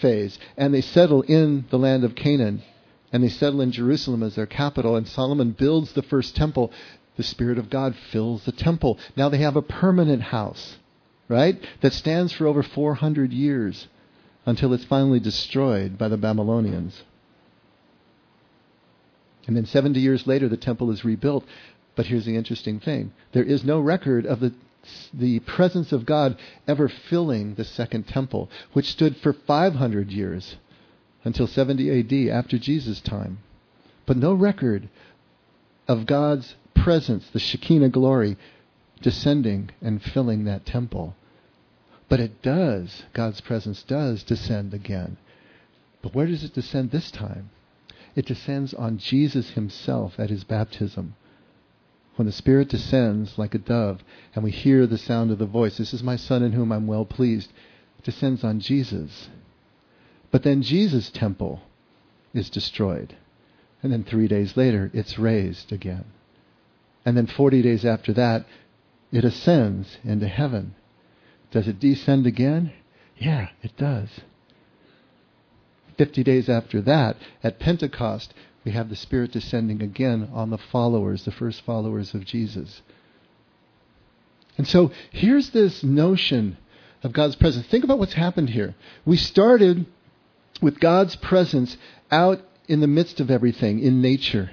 phase 0.00 0.38
and 0.56 0.72
they 0.72 0.80
settle 0.80 1.22
in 1.22 1.64
the 1.70 1.78
land 1.78 2.04
of 2.04 2.14
Canaan, 2.14 2.62
and 3.12 3.22
they 3.22 3.28
settle 3.28 3.60
in 3.60 3.72
Jerusalem 3.72 4.22
as 4.22 4.34
their 4.34 4.46
capital, 4.46 4.96
and 4.96 5.06
Solomon 5.06 5.50
builds 5.52 5.92
the 5.92 6.02
first 6.02 6.34
temple, 6.34 6.72
the 7.16 7.22
Spirit 7.22 7.58
of 7.58 7.68
God 7.68 7.94
fills 8.10 8.44
the 8.44 8.52
temple. 8.52 8.98
Now 9.16 9.28
they 9.28 9.38
have 9.38 9.56
a 9.56 9.62
permanent 9.62 10.22
house, 10.22 10.76
right? 11.28 11.62
That 11.82 11.92
stands 11.92 12.32
for 12.32 12.46
over 12.46 12.62
400 12.62 13.32
years 13.32 13.86
until 14.46 14.72
it's 14.72 14.84
finally 14.84 15.20
destroyed 15.20 15.98
by 15.98 16.08
the 16.08 16.16
Babylonians. 16.16 17.02
And 19.46 19.56
then 19.56 19.66
70 19.66 19.98
years 20.00 20.26
later, 20.26 20.48
the 20.48 20.56
temple 20.56 20.90
is 20.90 21.04
rebuilt. 21.04 21.44
But 21.94 22.06
here's 22.06 22.24
the 22.24 22.36
interesting 22.36 22.80
thing 22.80 23.12
there 23.32 23.42
is 23.42 23.64
no 23.64 23.80
record 23.80 24.26
of 24.26 24.40
the, 24.40 24.54
the 25.12 25.40
presence 25.40 25.92
of 25.92 26.06
God 26.06 26.38
ever 26.66 26.88
filling 26.88 27.54
the 27.54 27.64
second 27.64 28.08
temple, 28.08 28.50
which 28.72 28.90
stood 28.90 29.16
for 29.16 29.32
500 29.32 30.10
years 30.10 30.56
until 31.24 31.46
70 31.46 32.00
AD, 32.00 32.34
after 32.34 32.58
Jesus' 32.58 33.00
time. 33.00 33.38
But 34.06 34.16
no 34.16 34.34
record 34.34 34.88
of 35.86 36.06
God's 36.06 36.54
presence, 36.74 37.28
the 37.32 37.38
Shekinah 37.38 37.90
glory, 37.90 38.36
descending 39.00 39.70
and 39.80 40.02
filling 40.02 40.44
that 40.44 40.66
temple. 40.66 41.14
But 42.08 42.20
it 42.20 42.42
does, 42.42 43.04
God's 43.12 43.40
presence 43.40 43.82
does 43.82 44.22
descend 44.22 44.74
again. 44.74 45.16
But 46.02 46.14
where 46.14 46.26
does 46.26 46.44
it 46.44 46.54
descend 46.54 46.90
this 46.90 47.10
time? 47.10 47.50
It 48.14 48.26
descends 48.26 48.74
on 48.74 48.98
Jesus 48.98 49.50
himself 49.50 50.18
at 50.18 50.30
his 50.30 50.44
baptism. 50.44 51.14
When 52.16 52.26
the 52.26 52.32
Spirit 52.32 52.68
descends 52.68 53.38
like 53.38 53.54
a 53.54 53.58
dove 53.58 54.04
and 54.34 54.44
we 54.44 54.50
hear 54.50 54.86
the 54.86 54.98
sound 54.98 55.30
of 55.30 55.38
the 55.38 55.46
voice, 55.46 55.78
this 55.78 55.94
is 55.94 56.02
my 56.02 56.16
Son 56.16 56.42
in 56.42 56.52
whom 56.52 56.70
I'm 56.70 56.86
well 56.86 57.06
pleased, 57.06 57.50
it 57.98 58.04
descends 58.04 58.44
on 58.44 58.60
Jesus. 58.60 59.30
But 60.30 60.42
then 60.42 60.62
Jesus' 60.62 61.10
temple 61.10 61.62
is 62.34 62.50
destroyed. 62.50 63.16
And 63.82 63.92
then 63.92 64.04
three 64.04 64.28
days 64.28 64.56
later, 64.56 64.90
it's 64.92 65.18
raised 65.18 65.72
again. 65.72 66.04
And 67.04 67.16
then 67.16 67.26
40 67.26 67.62
days 67.62 67.84
after 67.84 68.12
that, 68.12 68.44
it 69.10 69.24
ascends 69.24 69.98
into 70.04 70.28
heaven. 70.28 70.74
Does 71.50 71.66
it 71.66 71.80
descend 71.80 72.26
again? 72.26 72.72
Yeah, 73.16 73.48
it 73.62 73.76
does. 73.76 74.08
50 75.96 76.22
days 76.24 76.48
after 76.48 76.80
that, 76.82 77.16
at 77.42 77.58
Pentecost, 77.58 78.34
we 78.64 78.72
have 78.72 78.88
the 78.88 78.96
Spirit 78.96 79.32
descending 79.32 79.82
again 79.82 80.28
on 80.32 80.50
the 80.50 80.58
followers, 80.58 81.24
the 81.24 81.32
first 81.32 81.62
followers 81.62 82.14
of 82.14 82.24
Jesus. 82.24 82.82
And 84.56 84.68
so 84.68 84.92
here's 85.10 85.50
this 85.50 85.82
notion 85.82 86.58
of 87.02 87.12
God's 87.12 87.36
presence. 87.36 87.66
Think 87.66 87.84
about 87.84 87.98
what's 87.98 88.12
happened 88.12 88.50
here. 88.50 88.74
We 89.04 89.16
started 89.16 89.86
with 90.60 90.78
God's 90.78 91.16
presence 91.16 91.76
out 92.10 92.40
in 92.68 92.80
the 92.80 92.86
midst 92.86 93.18
of 93.18 93.30
everything, 93.30 93.80
in 93.80 94.00
nature. 94.00 94.52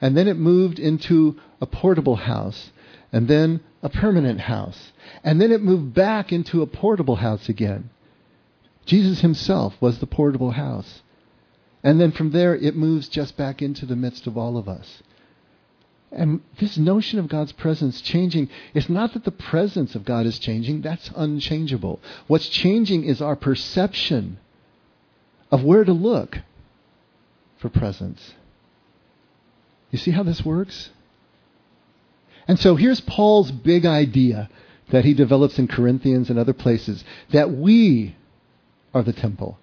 And 0.00 0.16
then 0.16 0.28
it 0.28 0.36
moved 0.36 0.78
into 0.78 1.38
a 1.60 1.66
portable 1.66 2.16
house, 2.16 2.70
and 3.12 3.28
then 3.28 3.60
a 3.82 3.88
permanent 3.88 4.40
house. 4.40 4.92
And 5.22 5.40
then 5.40 5.52
it 5.52 5.62
moved 5.62 5.94
back 5.94 6.32
into 6.32 6.62
a 6.62 6.66
portable 6.66 7.16
house 7.16 7.48
again. 7.48 7.90
Jesus 8.84 9.20
himself 9.20 9.74
was 9.80 9.98
the 9.98 10.06
portable 10.06 10.52
house. 10.52 11.02
And 11.82 12.00
then 12.00 12.12
from 12.12 12.30
there, 12.30 12.54
it 12.54 12.76
moves 12.76 13.08
just 13.08 13.36
back 13.36 13.60
into 13.60 13.86
the 13.86 13.96
midst 13.96 14.26
of 14.26 14.38
all 14.38 14.56
of 14.56 14.68
us. 14.68 15.02
And 16.10 16.42
this 16.60 16.78
notion 16.78 17.18
of 17.18 17.28
God's 17.28 17.52
presence 17.52 18.00
changing, 18.00 18.48
it's 18.72 18.88
not 18.88 19.14
that 19.14 19.24
the 19.24 19.32
presence 19.32 19.94
of 19.94 20.04
God 20.04 20.26
is 20.26 20.38
changing, 20.38 20.80
that's 20.80 21.10
unchangeable. 21.16 22.00
What's 22.28 22.48
changing 22.48 23.04
is 23.04 23.20
our 23.20 23.34
perception 23.34 24.38
of 25.50 25.64
where 25.64 25.84
to 25.84 25.92
look 25.92 26.38
for 27.58 27.68
presence. 27.68 28.34
You 29.90 29.98
see 29.98 30.12
how 30.12 30.22
this 30.22 30.44
works? 30.44 30.90
And 32.46 32.58
so 32.60 32.76
here's 32.76 33.00
Paul's 33.00 33.50
big 33.50 33.84
idea 33.84 34.48
that 34.90 35.04
he 35.04 35.14
develops 35.14 35.58
in 35.58 35.66
Corinthians 35.66 36.30
and 36.30 36.38
other 36.38 36.52
places 36.52 37.02
that 37.30 37.50
we 37.50 38.14
are 38.94 39.02
the 39.02 39.12
temple. 39.12 39.58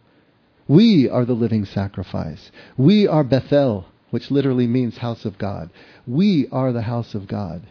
We 0.67 1.09
are 1.09 1.25
the 1.25 1.33
living 1.33 1.65
sacrifice. 1.65 2.51
We 2.77 3.07
are 3.07 3.23
Bethel, 3.23 3.85
which 4.11 4.29
literally 4.29 4.67
means 4.67 4.97
house 4.97 5.25
of 5.25 5.37
God. 5.37 5.71
We 6.05 6.47
are 6.51 6.71
the 6.71 6.83
house 6.83 7.15
of 7.15 7.27
God. 7.27 7.63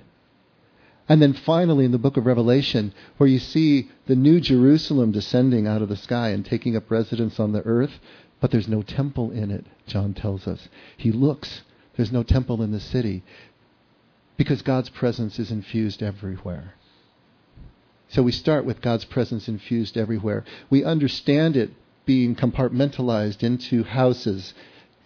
And 1.09 1.21
then 1.21 1.33
finally, 1.33 1.85
in 1.85 1.93
the 1.93 1.99
book 1.99 2.17
of 2.17 2.25
Revelation, 2.25 2.95
where 3.17 3.29
you 3.29 3.38
see 3.38 3.90
the 4.07 4.17
new 4.17 4.40
Jerusalem 4.40 5.12
descending 5.12 5.67
out 5.67 5.83
of 5.83 5.88
the 5.88 5.97
sky 5.97 6.29
and 6.29 6.45
taking 6.45 6.76
up 6.76 6.90
residence 6.90 7.40
on 7.40 7.52
the 7.52 7.62
earth, 7.62 7.99
but 8.40 8.50
there's 8.50 8.69
no 8.69 8.83
temple 8.83 9.31
in 9.31 9.50
it, 9.50 9.67
John 9.87 10.14
tells 10.14 10.47
us. 10.47 10.69
He 10.97 11.11
looks, 11.11 11.62
there's 11.97 12.12
no 12.12 12.23
temple 12.23 12.62
in 12.62 12.71
the 12.71 12.81
city, 12.81 13.23
because 14.37 14.62
God's 14.62 14.88
presence 14.88 15.38
is 15.38 15.50
infused 15.50 16.02
everywhere. 16.02 16.75
So 18.11 18.23
we 18.23 18.33
start 18.33 18.64
with 18.64 18.81
God's 18.81 19.05
presence 19.05 19.49
infused 19.49 19.97
everywhere. 19.97 20.45
We 20.69 20.85
understand 20.85 21.57
it 21.57 21.71
being 22.07 22.35
compartmentalized 22.35 23.43
into 23.45 23.85
houses. 23.85 24.52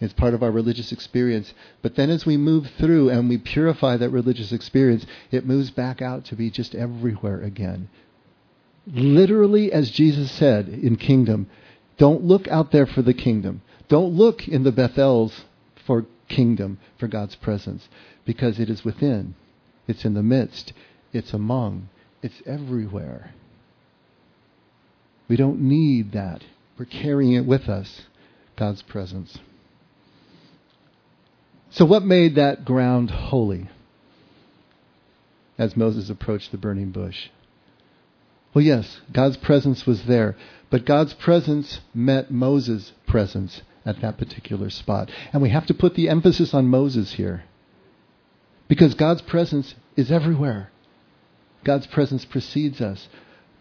It's 0.01 0.13
part 0.13 0.33
of 0.33 0.41
our 0.41 0.51
religious 0.51 0.91
experience. 0.91 1.53
But 1.83 1.95
then 1.95 2.09
as 2.09 2.25
we 2.25 2.35
move 2.35 2.69
through 2.79 3.09
and 3.09 3.29
we 3.29 3.37
purify 3.37 3.97
that 3.97 4.09
religious 4.09 4.51
experience, 4.51 5.05
it 5.31 5.45
moves 5.45 5.69
back 5.69 6.01
out 6.01 6.25
to 6.25 6.35
be 6.35 6.49
just 6.49 6.73
everywhere 6.73 7.41
again. 7.41 7.89
Literally, 8.87 9.71
as 9.71 9.91
Jesus 9.91 10.31
said 10.31 10.67
in 10.67 10.95
kingdom, 10.95 11.47
don't 11.97 12.23
look 12.23 12.47
out 12.47 12.71
there 12.71 12.87
for 12.87 13.03
the 13.03 13.13
kingdom. 13.13 13.61
Don't 13.87 14.13
look 14.13 14.47
in 14.47 14.63
the 14.63 14.71
Bethels 14.71 15.45
for 15.85 16.07
kingdom, 16.27 16.79
for 16.97 17.07
God's 17.07 17.35
presence, 17.35 17.87
because 18.25 18.59
it 18.59 18.69
is 18.69 18.83
within. 18.83 19.35
It's 19.87 20.05
in 20.05 20.15
the 20.15 20.23
midst. 20.23 20.73
It's 21.13 21.33
among. 21.33 21.89
It's 22.25 22.41
everywhere. 22.47 23.35
We 25.27 25.35
don't 25.35 25.61
need 25.61 26.13
that 26.13 26.43
we're 26.79 26.85
carrying 26.85 27.33
it 27.33 27.45
with 27.45 27.69
us, 27.69 28.01
God's 28.55 28.81
presence. 28.81 29.37
So, 31.69 31.85
what 31.85 32.03
made 32.03 32.33
that 32.33 32.65
ground 32.65 33.11
holy 33.11 33.69
as 35.59 35.77
Moses 35.77 36.09
approached 36.09 36.51
the 36.51 36.57
burning 36.57 36.89
bush? 36.89 37.29
Well, 38.55 38.65
yes, 38.65 39.01
God's 39.11 39.37
presence 39.37 39.85
was 39.85 40.05
there, 40.05 40.35
but 40.71 40.83
God's 40.83 41.13
presence 41.13 41.79
met 41.93 42.31
Moses' 42.31 42.93
presence 43.05 43.61
at 43.85 44.01
that 44.01 44.17
particular 44.17 44.71
spot. 44.71 45.11
And 45.31 45.43
we 45.43 45.51
have 45.51 45.67
to 45.67 45.75
put 45.75 45.93
the 45.93 46.09
emphasis 46.09 46.55
on 46.55 46.69
Moses 46.69 47.13
here. 47.13 47.43
Because 48.67 48.95
God's 48.95 49.21
presence 49.21 49.75
is 49.95 50.11
everywhere. 50.11 50.71
God's 51.65 51.87
presence 51.87 52.23
precedes 52.23 52.79
us. 52.79 53.09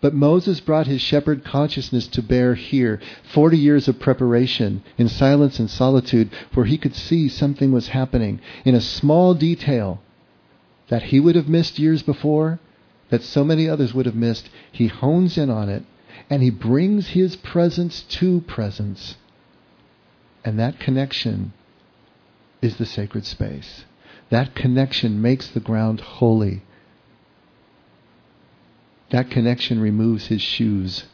But 0.00 0.14
Moses 0.14 0.60
brought 0.60 0.86
his 0.86 1.00
shepherd 1.00 1.44
consciousness 1.44 2.06
to 2.08 2.22
bear 2.22 2.54
here. 2.54 3.00
Forty 3.22 3.58
years 3.58 3.88
of 3.88 3.98
preparation 3.98 4.82
in 4.98 5.08
silence 5.08 5.58
and 5.58 5.70
solitude 5.70 6.30
where 6.52 6.66
he 6.66 6.76
could 6.76 6.94
see 6.94 7.28
something 7.28 7.72
was 7.72 7.88
happening 7.88 8.38
in 8.64 8.74
a 8.74 8.80
small 8.80 9.34
detail 9.34 10.00
that 10.88 11.04
he 11.04 11.18
would 11.18 11.34
have 11.34 11.48
missed 11.48 11.78
years 11.78 12.02
before, 12.02 12.60
that 13.08 13.22
so 13.22 13.42
many 13.42 13.66
others 13.66 13.94
would 13.94 14.04
have 14.04 14.14
missed. 14.14 14.50
He 14.70 14.88
hones 14.88 15.38
in 15.38 15.48
on 15.48 15.70
it 15.70 15.84
and 16.28 16.42
he 16.42 16.50
brings 16.50 17.08
his 17.08 17.36
presence 17.36 18.02
to 18.02 18.42
presence. 18.42 19.16
And 20.44 20.58
that 20.58 20.78
connection 20.78 21.54
is 22.60 22.76
the 22.76 22.86
sacred 22.86 23.24
space. 23.24 23.84
That 24.28 24.54
connection 24.54 25.22
makes 25.22 25.48
the 25.48 25.60
ground 25.60 26.00
holy. 26.00 26.62
That 29.10 29.30
connection 29.30 29.80
removes 29.80 30.26
his 30.26 30.42
shoes. 30.42 31.04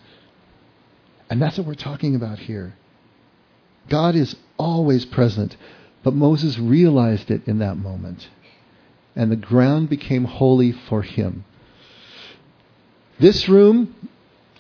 And 1.29 1.41
that's 1.41 1.59
what 1.59 1.67
we're 1.67 1.75
talking 1.75 2.15
about 2.15 2.39
here. 2.39 2.75
God 3.89 4.15
is 4.15 4.37
always 4.59 5.05
present, 5.05 5.57
but 6.03 6.15
Moses 6.15 6.59
realized 6.59 7.31
it 7.31 7.47
in 7.47 7.59
that 7.59 7.77
moment. 7.77 8.29
And 9.17 9.31
the 9.31 9.37
ground 9.37 9.89
became 9.89 10.25
holy 10.25 10.73
for 10.73 11.03
him. 11.03 11.45
This 13.19 13.49
room 13.49 13.95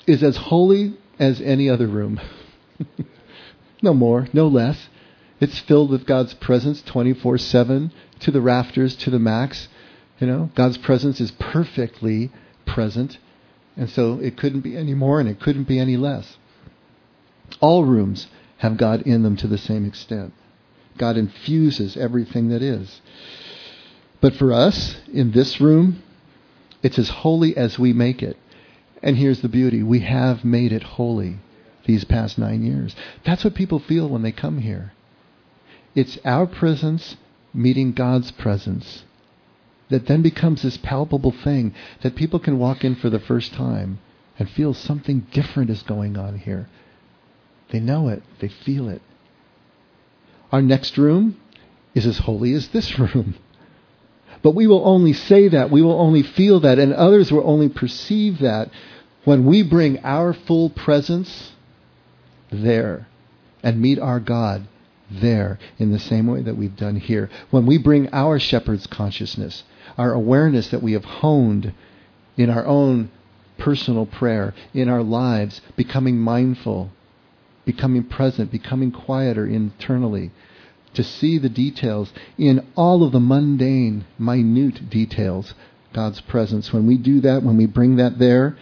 is 0.06 0.22
as 0.22 0.36
holy 0.36 0.94
as 1.18 1.40
any 1.40 1.70
other 1.70 1.86
room. 1.86 2.20
no 3.82 3.94
more, 3.94 4.28
no 4.32 4.48
less. 4.48 4.88
It's 5.40 5.58
filled 5.60 5.90
with 5.90 6.06
God's 6.06 6.34
presence 6.34 6.82
24 6.82 7.38
7 7.38 7.92
to 8.20 8.30
the 8.30 8.40
rafters, 8.40 8.96
to 8.96 9.10
the 9.10 9.18
max. 9.18 9.68
You 10.18 10.26
know, 10.26 10.50
God's 10.54 10.76
presence 10.78 11.20
is 11.20 11.30
perfectly 11.30 12.30
present. 12.70 13.18
And 13.76 13.90
so 13.90 14.18
it 14.20 14.36
couldn't 14.36 14.60
be 14.60 14.76
any 14.76 14.94
more 14.94 15.20
and 15.20 15.28
it 15.28 15.40
couldn't 15.40 15.64
be 15.64 15.78
any 15.78 15.96
less. 15.96 16.36
All 17.60 17.84
rooms 17.84 18.28
have 18.58 18.76
God 18.76 19.02
in 19.02 19.22
them 19.22 19.36
to 19.36 19.46
the 19.46 19.58
same 19.58 19.84
extent. 19.84 20.32
God 20.96 21.16
infuses 21.16 21.96
everything 21.96 22.48
that 22.48 22.62
is. 22.62 23.00
But 24.20 24.34
for 24.34 24.52
us, 24.52 24.96
in 25.12 25.32
this 25.32 25.60
room, 25.60 26.02
it's 26.82 26.98
as 26.98 27.08
holy 27.08 27.56
as 27.56 27.78
we 27.78 27.92
make 27.92 28.22
it. 28.22 28.36
And 29.02 29.16
here's 29.16 29.40
the 29.40 29.48
beauty 29.48 29.82
we 29.82 30.00
have 30.00 30.44
made 30.44 30.72
it 30.72 30.82
holy 30.82 31.38
these 31.86 32.04
past 32.04 32.38
nine 32.38 32.62
years. 32.62 32.94
That's 33.24 33.44
what 33.44 33.54
people 33.54 33.78
feel 33.78 34.08
when 34.08 34.22
they 34.22 34.32
come 34.32 34.58
here. 34.58 34.92
It's 35.94 36.18
our 36.24 36.46
presence 36.46 37.16
meeting 37.52 37.92
God's 37.92 38.30
presence 38.30 39.04
that 39.90 40.06
then 40.06 40.22
becomes 40.22 40.62
this 40.62 40.76
palpable 40.78 41.32
thing 41.32 41.74
that 42.02 42.16
people 42.16 42.38
can 42.38 42.58
walk 42.58 42.84
in 42.84 42.94
for 42.94 43.10
the 43.10 43.20
first 43.20 43.52
time 43.52 43.98
and 44.38 44.48
feel 44.50 44.72
something 44.72 45.26
different 45.32 45.70
is 45.70 45.82
going 45.82 46.16
on 46.16 46.38
here. 46.38 46.68
They 47.70 47.80
know 47.80 48.08
it, 48.08 48.22
they 48.40 48.48
feel 48.48 48.88
it. 48.88 49.02
Our 50.52 50.62
next 50.62 50.98
room 50.98 51.40
is 51.94 52.06
as 52.06 52.18
holy 52.18 52.54
as 52.54 52.68
this 52.68 52.98
room. 52.98 53.34
But 54.42 54.54
we 54.54 54.66
will 54.66 54.86
only 54.86 55.12
say 55.12 55.48
that, 55.48 55.70
we 55.70 55.82
will 55.82 56.00
only 56.00 56.22
feel 56.22 56.60
that, 56.60 56.78
and 56.78 56.92
others 56.94 57.30
will 57.30 57.48
only 57.48 57.68
perceive 57.68 58.38
that 58.38 58.70
when 59.24 59.44
we 59.44 59.62
bring 59.62 59.98
our 59.98 60.32
full 60.32 60.70
presence 60.70 61.52
there 62.50 63.06
and 63.62 63.80
meet 63.80 63.98
our 63.98 64.18
God 64.18 64.66
there 65.10 65.58
in 65.78 65.92
the 65.92 65.98
same 65.98 66.26
way 66.26 66.42
that 66.42 66.56
we've 66.56 66.76
done 66.76 66.96
here. 66.96 67.28
When 67.50 67.66
we 67.66 67.76
bring 67.76 68.08
our 68.12 68.38
shepherd's 68.38 68.86
consciousness, 68.86 69.64
our 69.98 70.12
awareness 70.12 70.68
that 70.68 70.82
we 70.82 70.92
have 70.92 71.04
honed 71.04 71.72
in 72.36 72.50
our 72.50 72.66
own 72.66 73.10
personal 73.58 74.06
prayer, 74.06 74.54
in 74.72 74.88
our 74.88 75.02
lives, 75.02 75.60
becoming 75.76 76.18
mindful, 76.18 76.90
becoming 77.64 78.04
present, 78.04 78.50
becoming 78.50 78.90
quieter 78.90 79.46
internally, 79.46 80.30
to 80.94 81.04
see 81.04 81.38
the 81.38 81.48
details 81.48 82.12
in 82.36 82.66
all 82.74 83.04
of 83.04 83.12
the 83.12 83.20
mundane, 83.20 84.04
minute 84.18 84.90
details, 84.90 85.54
God's 85.92 86.20
presence. 86.20 86.72
When 86.72 86.86
we 86.86 86.96
do 86.96 87.20
that, 87.20 87.42
when 87.42 87.56
we 87.56 87.66
bring 87.66 87.96
that 87.96 88.18
there, 88.18 88.56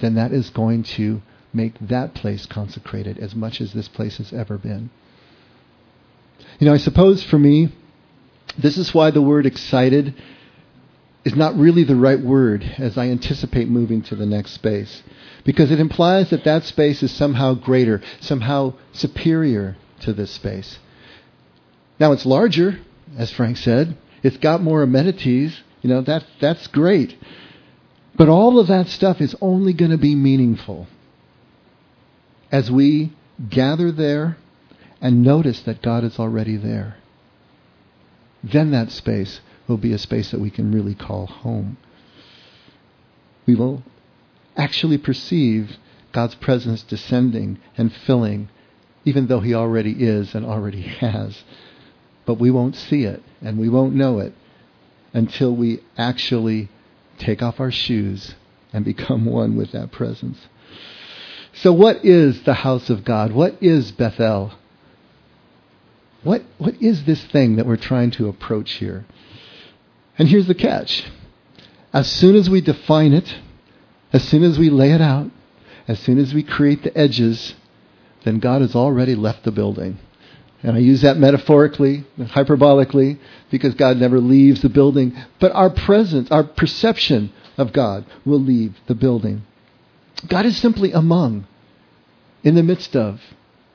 then 0.00 0.14
that 0.14 0.32
is 0.32 0.50
going 0.50 0.84
to 0.84 1.22
make 1.52 1.74
that 1.80 2.14
place 2.14 2.46
consecrated 2.46 3.18
as 3.18 3.34
much 3.34 3.60
as 3.60 3.72
this 3.72 3.88
place 3.88 4.18
has 4.18 4.32
ever 4.32 4.58
been. 4.58 4.90
You 6.60 6.66
know, 6.66 6.74
I 6.74 6.78
suppose 6.78 7.22
for 7.24 7.38
me, 7.38 7.72
this 8.58 8.76
is 8.76 8.92
why 8.92 9.10
the 9.10 9.22
word 9.22 9.46
excited 9.46 10.14
is 11.24 11.34
not 11.34 11.56
really 11.56 11.84
the 11.84 11.96
right 11.96 12.20
word 12.20 12.62
as 12.78 12.96
I 12.96 13.08
anticipate 13.08 13.68
moving 13.68 14.02
to 14.02 14.16
the 14.16 14.26
next 14.26 14.52
space. 14.52 15.02
Because 15.44 15.70
it 15.70 15.80
implies 15.80 16.30
that 16.30 16.44
that 16.44 16.64
space 16.64 17.02
is 17.02 17.10
somehow 17.10 17.54
greater, 17.54 18.02
somehow 18.20 18.74
superior 18.92 19.76
to 20.00 20.12
this 20.12 20.30
space. 20.30 20.78
Now 22.00 22.12
it's 22.12 22.26
larger, 22.26 22.78
as 23.16 23.30
Frank 23.30 23.56
said. 23.56 23.96
It's 24.22 24.36
got 24.36 24.62
more 24.62 24.82
amenities. 24.82 25.60
You 25.82 25.90
know, 25.90 26.02
that, 26.02 26.24
that's 26.40 26.66
great. 26.66 27.16
But 28.16 28.28
all 28.28 28.58
of 28.58 28.66
that 28.66 28.88
stuff 28.88 29.20
is 29.20 29.36
only 29.40 29.72
going 29.72 29.90
to 29.92 29.98
be 29.98 30.14
meaningful 30.14 30.86
as 32.50 32.70
we 32.70 33.12
gather 33.48 33.92
there 33.92 34.36
and 35.00 35.22
notice 35.22 35.60
that 35.60 35.82
God 35.82 36.04
is 36.04 36.18
already 36.18 36.56
there. 36.56 36.97
Then 38.42 38.70
that 38.70 38.90
space 38.90 39.40
will 39.66 39.76
be 39.76 39.92
a 39.92 39.98
space 39.98 40.30
that 40.30 40.40
we 40.40 40.50
can 40.50 40.72
really 40.72 40.94
call 40.94 41.26
home. 41.26 41.76
We 43.46 43.54
will 43.54 43.82
actually 44.56 44.98
perceive 44.98 45.76
God's 46.12 46.34
presence 46.36 46.82
descending 46.82 47.58
and 47.76 47.92
filling, 47.92 48.48
even 49.04 49.26
though 49.26 49.40
He 49.40 49.54
already 49.54 49.92
is 49.92 50.34
and 50.34 50.44
already 50.44 50.82
has. 51.00 51.44
But 52.26 52.34
we 52.34 52.50
won't 52.50 52.76
see 52.76 53.04
it 53.04 53.22
and 53.40 53.58
we 53.58 53.68
won't 53.68 53.94
know 53.94 54.18
it 54.18 54.34
until 55.12 55.54
we 55.54 55.80
actually 55.96 56.68
take 57.18 57.42
off 57.42 57.60
our 57.60 57.70
shoes 57.70 58.34
and 58.72 58.84
become 58.84 59.24
one 59.24 59.56
with 59.56 59.72
that 59.72 59.92
presence. 59.92 60.38
So, 61.54 61.72
what 61.72 62.04
is 62.04 62.42
the 62.42 62.54
house 62.54 62.90
of 62.90 63.04
God? 63.04 63.32
What 63.32 63.56
is 63.62 63.90
Bethel? 63.90 64.52
What, 66.28 66.42
what 66.58 66.82
is 66.82 67.04
this 67.04 67.24
thing 67.24 67.56
that 67.56 67.64
we're 67.64 67.76
trying 67.76 68.10
to 68.10 68.28
approach 68.28 68.72
here? 68.72 69.06
And 70.18 70.28
here's 70.28 70.46
the 70.46 70.54
catch. 70.54 71.06
As 71.90 72.06
soon 72.06 72.36
as 72.36 72.50
we 72.50 72.60
define 72.60 73.14
it, 73.14 73.34
as 74.12 74.28
soon 74.28 74.42
as 74.42 74.58
we 74.58 74.68
lay 74.68 74.92
it 74.92 75.00
out, 75.00 75.30
as 75.88 75.98
soon 76.00 76.18
as 76.18 76.34
we 76.34 76.42
create 76.42 76.82
the 76.82 76.94
edges, 76.94 77.54
then 78.24 78.40
God 78.40 78.60
has 78.60 78.76
already 78.76 79.14
left 79.14 79.44
the 79.44 79.50
building. 79.50 80.00
And 80.62 80.76
I 80.76 80.80
use 80.80 81.00
that 81.00 81.16
metaphorically, 81.16 82.04
hyperbolically, 82.18 83.18
because 83.50 83.72
God 83.72 83.96
never 83.96 84.20
leaves 84.20 84.60
the 84.60 84.68
building. 84.68 85.16
But 85.40 85.52
our 85.52 85.70
presence, 85.70 86.30
our 86.30 86.44
perception 86.44 87.32
of 87.56 87.72
God 87.72 88.04
will 88.26 88.40
leave 88.40 88.76
the 88.86 88.94
building. 88.94 89.46
God 90.28 90.44
is 90.44 90.58
simply 90.58 90.92
among, 90.92 91.46
in 92.44 92.54
the 92.54 92.62
midst 92.62 92.94
of, 92.94 93.18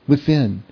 within. 0.06 0.62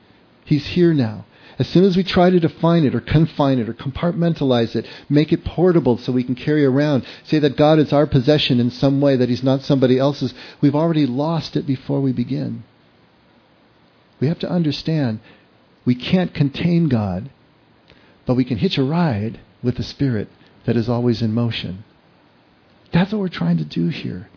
He's 0.45 0.69
here 0.69 0.95
now. 0.95 1.25
As 1.59 1.69
soon 1.69 1.85
as 1.85 1.97
we 1.97 2.03
try 2.03 2.31
to 2.31 2.41
define 2.41 2.85
it 2.85 2.95
or 2.95 3.01
confine 3.01 3.59
it 3.59 3.69
or 3.69 3.75
compartmentalize 3.75 4.75
it, 4.75 4.87
make 5.09 5.33
it 5.33 5.45
portable 5.45 5.99
so 5.99 6.13
we 6.13 6.25
can 6.25 6.35
carry 6.35 6.65
around, 6.65 7.05
say 7.25 7.39
that 7.41 7.57
God 7.57 7.79
is 7.79 7.93
our 7.93 8.07
possession 8.07 8.59
in 8.59 8.71
some 8.71 9.01
way, 9.01 9.17
that 9.17 9.29
He's 9.29 9.43
not 9.43 9.63
somebody 9.63 9.99
else's, 9.99 10.33
we've 10.61 10.75
already 10.75 11.07
lost 11.07 11.57
it 11.57 11.67
before 11.67 12.01
we 12.01 12.13
begin. 12.13 12.65
We 14.21 14.29
have 14.29 14.39
to 14.41 14.51
understand 14.51 15.21
we 15.85 15.95
can't 15.95 16.33
contain 16.33 16.89
God, 16.89 17.31
but 18.25 18.35
we 18.35 18.45
can 18.45 18.59
hitch 18.59 18.79
a 18.79 18.85
ride 18.85 19.41
with 19.63 19.77
the 19.77 19.83
Spirit 19.83 20.29
that 20.65 20.77
is 20.77 20.89
always 20.89 21.23
in 21.23 21.33
motion. 21.35 21.85
That's 22.93 23.13
what 23.13 23.21
we're 23.21 23.29
trying 23.29 23.59
to 23.59 23.65
do 23.65 23.89
here. 23.89 24.29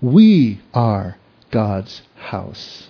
We 0.00 0.60
are 0.72 1.18
God's 1.50 2.02
house, 2.16 2.88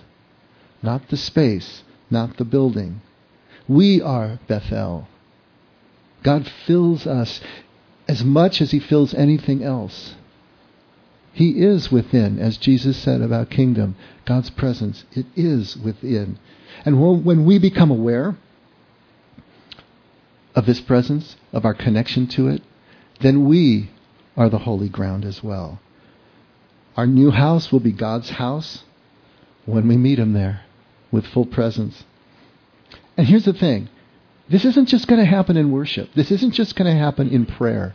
not 0.83 1.09
the 1.09 1.17
space, 1.17 1.83
not 2.09 2.37
the 2.37 2.45
building. 2.45 3.01
We 3.71 4.01
are 4.01 4.37
Bethel. 4.49 5.07
God 6.23 6.45
fills 6.67 7.07
us 7.07 7.39
as 8.05 8.21
much 8.21 8.59
as 8.59 8.71
he 8.71 8.79
fills 8.79 9.13
anything 9.13 9.63
else. 9.63 10.15
He 11.31 11.51
is 11.51 11.89
within, 11.89 12.37
as 12.37 12.57
Jesus 12.57 12.97
said 12.97 13.21
about 13.21 13.49
kingdom, 13.49 13.95
God's 14.25 14.49
presence. 14.49 15.05
It 15.13 15.25
is 15.37 15.77
within. 15.77 16.37
And 16.83 17.23
when 17.23 17.45
we 17.45 17.59
become 17.59 17.91
aware 17.91 18.35
of 20.53 20.65
this 20.65 20.81
presence, 20.81 21.37
of 21.53 21.63
our 21.63 21.73
connection 21.73 22.27
to 22.27 22.49
it, 22.49 22.61
then 23.21 23.45
we 23.45 23.89
are 24.35 24.49
the 24.49 24.59
holy 24.59 24.89
ground 24.89 25.23
as 25.23 25.41
well. 25.41 25.79
Our 26.97 27.07
new 27.07 27.31
house 27.31 27.71
will 27.71 27.79
be 27.79 27.93
God's 27.93 28.31
house 28.31 28.83
when 29.65 29.87
we 29.87 29.95
meet 29.95 30.19
Him 30.19 30.33
there 30.33 30.63
with 31.09 31.25
full 31.25 31.45
presence. 31.45 32.03
And 33.21 33.29
here's 33.29 33.45
the 33.45 33.53
thing. 33.53 33.87
This 34.49 34.65
isn't 34.65 34.87
just 34.87 35.07
going 35.07 35.19
to 35.19 35.29
happen 35.29 35.55
in 35.55 35.71
worship, 35.71 36.09
this 36.15 36.31
isn't 36.31 36.53
just 36.53 36.75
going 36.75 36.91
to 36.91 36.99
happen 36.99 37.29
in 37.29 37.45
prayer. 37.45 37.93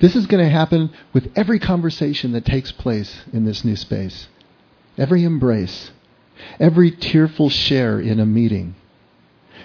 This 0.00 0.14
is 0.14 0.26
going 0.26 0.44
to 0.44 0.50
happen 0.50 0.90
with 1.14 1.32
every 1.34 1.58
conversation 1.58 2.32
that 2.32 2.44
takes 2.44 2.72
place 2.72 3.24
in 3.32 3.46
this 3.46 3.64
new 3.64 3.76
space, 3.76 4.28
every 4.98 5.24
embrace, 5.24 5.92
every 6.60 6.90
tearful 6.90 7.48
share 7.48 7.98
in 7.98 8.20
a 8.20 8.26
meeting, 8.26 8.74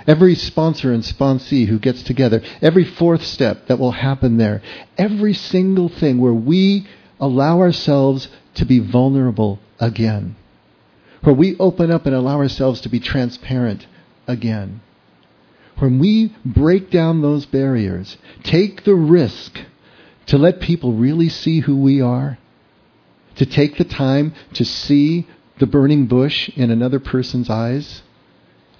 every 0.08 0.36
sponsor 0.36 0.94
and 0.94 1.04
sponsee 1.04 1.68
who 1.68 1.78
gets 1.78 2.02
together, 2.02 2.42
every 2.62 2.86
fourth 2.86 3.26
step 3.26 3.68
that 3.68 3.80
will 3.80 3.92
happen 3.92 4.38
there, 4.38 4.62
every 4.98 5.34
single 5.34 5.90
thing 5.90 6.20
where 6.20 6.34
we 6.34 6.88
allow 7.20 7.60
ourselves 7.60 8.30
to 8.54 8.64
be 8.64 8.80
vulnerable 8.80 9.60
again, 9.78 10.38
where 11.24 11.36
we 11.36 11.58
open 11.58 11.92
up 11.92 12.06
and 12.06 12.16
allow 12.16 12.38
ourselves 12.38 12.80
to 12.80 12.88
be 12.88 13.02
transparent 13.02 13.86
again. 14.28 14.82
When 15.78 16.00
we 16.00 16.36
break 16.46 16.90
down 16.90 17.22
those 17.22 17.46
barriers, 17.46 18.18
take 18.44 18.84
the 18.84 18.96
risk 18.96 19.60
to 20.28 20.38
let 20.38 20.60
people 20.60 20.94
really 20.94 21.30
see 21.30 21.60
who 21.60 21.78
we 21.78 22.02
are, 22.02 22.38
to 23.36 23.46
take 23.46 23.78
the 23.78 23.84
time 23.84 24.34
to 24.54 24.64
see 24.64 25.28
the 25.60 25.68
burning 25.68 26.08
bush 26.08 26.50
in 26.56 26.72
another 26.72 27.00
person's 27.00 27.50
eyes 27.50 28.02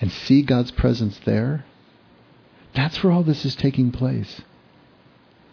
and 0.02 0.12
see 0.12 0.42
God's 0.42 0.72
presence 0.72 1.20
there, 1.26 1.66
that's 2.74 3.04
where 3.04 3.14
all 3.14 3.24
this 3.24 3.46
is 3.46 3.56
taking 3.56 3.92
place. 3.92 4.42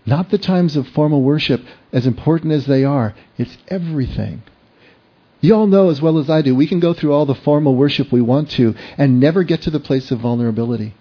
Not 0.05 0.31
the 0.31 0.39
times 0.39 0.77
of 0.77 0.89
formal 0.89 1.23
worship, 1.23 1.63
as 1.93 2.07
important 2.07 2.53
as 2.53 2.67
they 2.67 2.85
are, 2.85 3.15
it's 3.39 3.57
everything. 3.69 4.43
You 5.43 5.57
all 5.57 5.67
know 5.67 5.91
as 5.91 6.01
well 6.01 6.19
as 6.19 6.31
I 6.31 6.41
do, 6.41 6.55
we 6.55 6.69
can 6.69 6.79
go 6.79 6.95
through 6.95 7.13
all 7.13 7.27
the 7.27 7.35
formal 7.35 7.75
worship 7.75 8.13
we 8.13 8.21
want 8.23 8.51
to 8.53 8.77
and 8.97 9.19
never 9.19 9.43
get 9.43 9.63
to 9.63 9.71
the 9.71 9.81
place 9.81 10.13
of 10.13 10.21
vulnerability. 10.21 10.95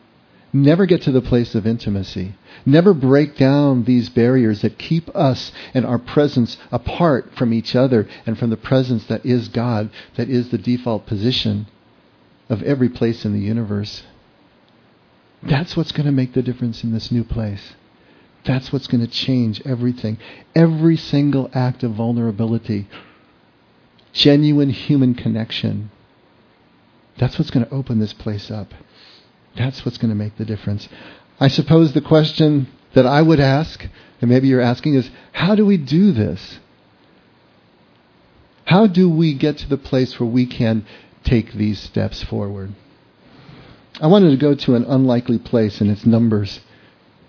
Never 0.51 0.87
get 0.87 1.03
to 1.03 1.11
the 1.11 1.21
place 1.21 1.53
of 1.53 1.67
intimacy. 1.67 2.33
Never 2.65 2.95
break 2.95 3.37
down 3.37 3.83
these 3.83 4.09
barriers 4.09 4.61
that 4.61 4.79
keep 4.79 5.15
us 5.15 5.51
and 5.75 5.85
our 5.85 5.99
presence 5.99 6.57
apart 6.71 7.35
from 7.35 7.53
each 7.53 7.75
other 7.75 8.07
and 8.25 8.37
from 8.37 8.49
the 8.49 8.57
presence 8.57 9.05
that 9.05 9.23
is 9.23 9.47
God, 9.47 9.91
that 10.15 10.27
is 10.27 10.49
the 10.49 10.57
default 10.57 11.05
position 11.05 11.67
of 12.49 12.63
every 12.63 12.89
place 12.89 13.23
in 13.23 13.33
the 13.33 13.39
universe. 13.39 14.01
That's 15.43 15.77
what's 15.77 15.91
going 15.91 16.07
to 16.07 16.11
make 16.11 16.33
the 16.33 16.41
difference 16.41 16.83
in 16.83 16.91
this 16.91 17.11
new 17.11 17.23
place. 17.23 17.73
That's 18.43 18.73
what's 18.73 18.87
going 18.87 19.05
to 19.05 19.11
change 19.11 19.61
everything. 19.65 20.17
Every 20.55 20.97
single 20.97 21.49
act 21.53 21.83
of 21.83 21.91
vulnerability 21.91 22.87
genuine 24.13 24.69
human 24.69 25.15
connection. 25.15 25.91
That's 27.17 27.37
what's 27.37 27.51
going 27.51 27.65
to 27.65 27.73
open 27.73 27.99
this 27.99 28.13
place 28.13 28.49
up. 28.49 28.73
That's 29.55 29.85
what's 29.85 29.97
going 29.97 30.09
to 30.09 30.15
make 30.15 30.37
the 30.37 30.45
difference. 30.45 30.87
I 31.39 31.47
suppose 31.47 31.93
the 31.93 32.01
question 32.01 32.67
that 32.93 33.05
I 33.05 33.21
would 33.21 33.39
ask, 33.39 33.85
and 34.21 34.29
maybe 34.29 34.47
you're 34.47 34.61
asking, 34.61 34.95
is 34.95 35.09
how 35.31 35.55
do 35.55 35.65
we 35.65 35.77
do 35.77 36.11
this? 36.11 36.59
How 38.65 38.87
do 38.87 39.09
we 39.09 39.33
get 39.33 39.57
to 39.59 39.67
the 39.67 39.77
place 39.77 40.19
where 40.19 40.29
we 40.29 40.45
can 40.45 40.85
take 41.23 41.53
these 41.53 41.79
steps 41.79 42.23
forward? 42.23 42.73
I 43.99 44.07
wanted 44.07 44.31
to 44.31 44.37
go 44.37 44.55
to 44.55 44.75
an 44.75 44.85
unlikely 44.85 45.39
place, 45.39 45.81
and 45.81 45.91
it's 45.91 46.05
Numbers. 46.05 46.61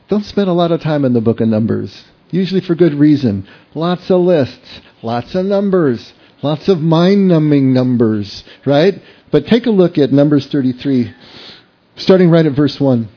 Don't 0.08 0.24
spend 0.24 0.48
a 0.48 0.54
lot 0.54 0.72
of 0.72 0.80
time 0.80 1.04
in 1.04 1.12
the 1.12 1.20
book 1.20 1.40
of 1.40 1.48
Numbers, 1.48 2.04
usually 2.30 2.60
for 2.60 2.74
good 2.74 2.94
reason. 2.94 3.48
Lots 3.74 4.10
of 4.10 4.20
lists, 4.20 4.80
lots 5.02 5.34
of 5.34 5.46
numbers, 5.46 6.12
Lots 6.42 6.68
of 6.68 6.80
mind 6.80 7.28
numbing 7.28 7.72
numbers, 7.72 8.44
right? 8.66 9.00
But 9.30 9.46
take 9.46 9.66
a 9.66 9.70
look 9.70 9.96
at 9.96 10.12
Numbers 10.12 10.46
33, 10.48 11.14
starting 11.96 12.30
right 12.30 12.44
at 12.44 12.52
verse 12.52 12.80
1. 12.80 13.08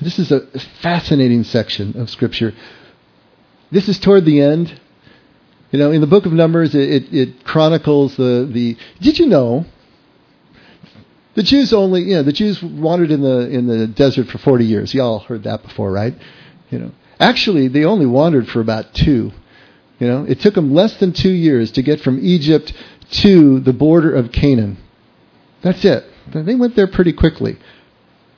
This 0.00 0.18
is 0.18 0.30
a 0.30 0.40
fascinating 0.82 1.44
section 1.44 1.98
of 1.98 2.10
Scripture. 2.10 2.52
This 3.70 3.88
is 3.88 3.98
toward 3.98 4.24
the 4.24 4.40
end. 4.40 4.80
You 5.70 5.78
know, 5.78 5.90
in 5.90 6.00
the 6.00 6.06
book 6.06 6.26
of 6.26 6.32
Numbers, 6.32 6.74
it, 6.74 6.88
it, 6.88 7.14
it 7.14 7.44
chronicles 7.44 8.16
the, 8.16 8.48
the. 8.52 8.76
Did 9.00 9.18
you 9.18 9.26
know 9.26 9.64
the 11.36 11.42
Jews 11.42 11.72
only, 11.74 12.02
you 12.02 12.14
know, 12.14 12.22
the 12.22 12.32
Jews 12.32 12.62
wandered 12.62 13.10
in 13.10 13.20
the 13.20 13.48
in 13.50 13.66
the 13.66 13.86
desert 13.86 14.28
for 14.28 14.38
40 14.38 14.64
years. 14.64 14.94
Y'all 14.94 15.18
heard 15.18 15.44
that 15.44 15.62
before, 15.62 15.92
right? 15.92 16.14
You 16.70 16.78
know, 16.78 16.92
actually, 17.20 17.68
they 17.68 17.84
only 17.84 18.06
wandered 18.06 18.48
for 18.48 18.60
about 18.60 18.94
two. 18.94 19.32
You 19.98 20.06
know, 20.06 20.24
it 20.24 20.40
took 20.40 20.54
them 20.54 20.74
less 20.74 20.96
than 20.98 21.12
two 21.12 21.30
years 21.30 21.72
to 21.72 21.82
get 21.82 22.00
from 22.00 22.18
Egypt 22.22 22.72
to 23.10 23.60
the 23.60 23.72
border 23.72 24.14
of 24.14 24.32
Canaan. 24.32 24.78
That's 25.62 25.84
it. 25.84 26.04
They 26.32 26.54
went 26.54 26.76
there 26.76 26.86
pretty 26.86 27.12
quickly. 27.12 27.56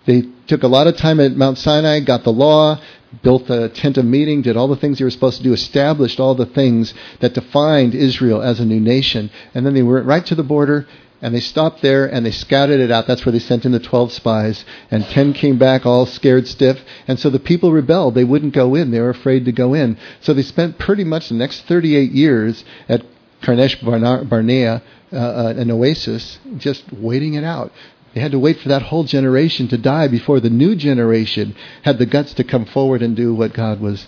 They 0.07 0.25
took 0.47 0.62
a 0.62 0.68
lot 0.68 0.87
of 0.87 0.97
time 0.97 1.21
at 1.21 1.37
Mount 1.37 1.59
Sinai, 1.59 2.01
got 2.01 2.25
the 2.25 2.33
law, 2.33 2.81
built 3.23 3.51
a 3.51 3.68
tent 3.68 3.99
of 3.99 4.05
meeting, 4.05 4.42
did 4.42 4.57
all 4.57 4.68
the 4.68 4.77
things 4.77 4.99
they 4.99 5.05
were 5.05 5.11
supposed 5.11 5.38
to 5.38 5.42
do, 5.42 5.53
established 5.53 6.21
all 6.21 6.35
the 6.35 6.47
things 6.47 6.94
that 7.21 7.35
defined 7.35 7.94
Israel 7.94 8.40
as 8.40 8.61
a 8.61 8.64
new 8.64 8.81
nation. 8.81 9.31
And 9.55 9.66
then 9.66 9.75
they 9.75 9.83
went 9.83 10.07
right 10.07 10.25
to 10.27 10.35
the 10.35 10.42
border 10.42 10.87
and 11.20 11.35
they 11.35 11.40
stopped 11.40 11.83
there 11.83 12.07
and 12.07 12.24
they 12.24 12.31
scouted 12.31 12.81
it 12.81 12.90
out. 12.90 13.07
That's 13.07 13.26
where 13.26 13.33
they 13.33 13.38
sent 13.38 13.64
in 13.64 13.72
the 13.72 13.81
12 13.81 14.12
spies. 14.12 14.64
And 14.90 15.04
10 15.04 15.33
came 15.33 15.59
back 15.59 15.85
all 15.85 16.07
scared 16.07 16.46
stiff. 16.46 16.81
And 17.09 17.18
so 17.18 17.28
the 17.28 17.40
people 17.40 17.72
rebelled. 17.72 18.14
They 18.14 18.24
wouldn't 18.24 18.54
go 18.54 18.74
in. 18.74 18.90
They 18.90 19.00
were 19.00 19.11
afraid 19.11 19.44
to 19.46 19.52
go 19.52 19.74
in. 19.74 19.98
So 20.20 20.33
they 20.33 20.42
spent 20.42 20.78
pretty 20.78 21.04
much 21.04 21.28
the 21.28 21.35
next 21.35 21.62
38 21.62 22.12
years 22.12 22.64
at 22.88 23.04
Kadesh 23.42 23.81
Barnea, 23.81 24.83
uh, 25.12 25.16
uh, 25.16 25.54
an 25.57 25.70
oasis, 25.70 26.38
just 26.57 26.92
waiting 26.92 27.35
it 27.35 27.44
out. 27.44 27.72
They 28.14 28.20
had 28.20 28.33
to 28.33 28.38
wait 28.38 28.59
for 28.59 28.68
that 28.68 28.83
whole 28.83 29.04
generation 29.04 29.68
to 29.68 29.78
die 29.78 30.09
before 30.09 30.40
the 30.40 30.50
new 30.50 30.74
generation 30.74 31.54
had 31.83 31.98
the 31.98 32.07
guts 32.07 32.35
to 32.35 32.44
come 32.44 32.64
forward 32.64 33.02
and 33.02 33.14
do 33.14 33.35
what 33.35 33.52
God 33.52 33.81
was 33.81 34.07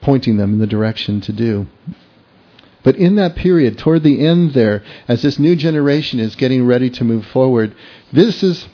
pointing 0.00 0.36
them 0.36 0.52
in 0.52 0.58
the 0.58 0.66
direction 0.66 1.20
to 1.22 1.32
do. 1.32 1.66
But 2.84 2.96
in 2.96 3.16
that 3.16 3.34
period, 3.34 3.78
toward 3.78 4.04
the 4.04 4.24
end 4.24 4.52
there, 4.52 4.84
as 5.08 5.22
this 5.22 5.38
new 5.38 5.56
generation 5.56 6.20
is 6.20 6.36
getting 6.36 6.64
ready 6.64 6.90
to 6.90 7.04
move 7.04 7.26
forward, 7.26 7.74
this 8.12 8.42
is 8.44 8.68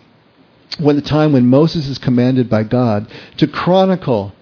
when 0.78 0.96
the 0.96 1.02
time 1.02 1.32
when 1.32 1.46
Moses 1.46 1.88
is 1.88 1.98
commanded 1.98 2.50
by 2.50 2.64
God 2.64 3.10
to 3.38 3.46
chronicle 3.46 4.34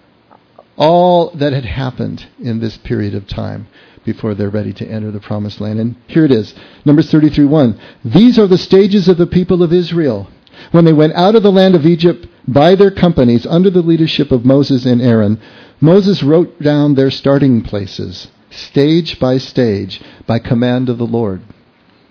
all 0.75 1.29
that 1.31 1.53
had 1.53 1.65
happened 1.65 2.25
in 2.39 2.59
this 2.59 2.77
period 2.77 3.13
of 3.13 3.27
time 3.27 3.67
before 4.05 4.33
they're 4.33 4.49
ready 4.49 4.73
to 4.73 4.87
enter 4.87 5.11
the 5.11 5.19
promised 5.19 5.61
land. 5.61 5.79
And 5.79 5.95
here 6.07 6.25
it 6.25 6.31
is. 6.31 6.55
Numbers 6.85 7.11
33 7.11 7.45
1. 7.45 7.79
These 8.05 8.39
are 8.39 8.47
the 8.47 8.57
stages 8.57 9.07
of 9.07 9.17
the 9.17 9.27
people 9.27 9.61
of 9.61 9.73
Israel 9.73 10.29
when 10.71 10.85
they 10.85 10.93
went 10.93 11.13
out 11.13 11.35
of 11.35 11.43
the 11.43 11.51
land 11.51 11.75
of 11.75 11.85
Egypt 11.85 12.27
by 12.47 12.75
their 12.75 12.91
companies 12.91 13.45
under 13.45 13.69
the 13.69 13.81
leadership 13.81 14.31
of 14.31 14.45
Moses 14.45 14.85
and 14.85 15.01
Aaron. 15.01 15.39
Moses 15.79 16.23
wrote 16.23 16.61
down 16.61 16.95
their 16.95 17.11
starting 17.11 17.61
places, 17.61 18.29
stage 18.49 19.19
by 19.19 19.37
stage, 19.37 20.01
by 20.25 20.39
command 20.39 20.89
of 20.89 20.97
the 20.97 21.05
Lord. 21.05 21.41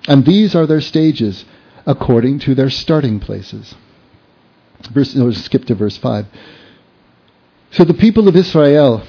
And 0.06 0.24
these 0.24 0.54
are 0.54 0.66
their 0.66 0.80
stages 0.80 1.44
according 1.86 2.38
to 2.40 2.54
their 2.54 2.70
starting 2.70 3.20
places. 3.20 3.74
Verse, 4.92 5.14
no, 5.14 5.30
skip 5.32 5.64
to 5.66 5.74
verse 5.74 5.96
5. 5.96 6.26
So 7.72 7.84
the 7.84 7.94
people 7.94 8.28
of 8.28 8.36
Israel 8.36 9.06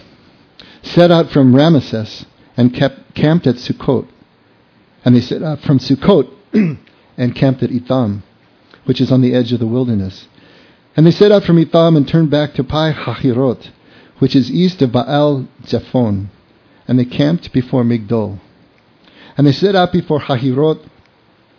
set 0.82 1.12
out 1.12 1.30
from 1.32 1.54
Ramesses 1.54 2.26
and 2.58 2.74
kept, 2.74 3.14
camped 3.16 3.48
at 3.48 3.56
Sukkot. 3.56 4.08
And 5.06 5.16
they 5.16 5.22
set 5.22 5.44
out 5.44 5.62
from 5.62 5.80
Sukkot 5.80 6.30
and 7.18 7.36
camped 7.36 7.64
at 7.64 7.72
Etham, 7.72 8.24
which 8.86 9.00
is 9.00 9.12
on 9.12 9.22
the 9.22 9.34
edge 9.34 9.54
of 9.54 9.60
the 9.60 9.68
wilderness. 9.68 10.28
And 10.98 11.06
they 11.06 11.12
set 11.12 11.32
out 11.32 11.44
from 11.44 11.60
Etham 11.60 11.96
and 11.96 12.08
turned 12.08 12.30
back 12.30 12.54
to 12.56 12.64
Pi 12.64 12.92
Hahirot, 12.92 13.70
which 14.18 14.36
is 14.36 14.52
east 14.52 14.82
of 14.82 14.92
Baal 14.92 15.48
Zephon. 15.66 16.30
And 16.90 16.98
they 16.98 17.06
camped 17.06 17.54
before 17.54 17.84
Migdol. 17.84 18.40
And 19.38 19.46
they 19.46 19.52
set 19.52 19.76
out 19.76 19.94
before 19.94 20.20
Hahirot 20.20 20.80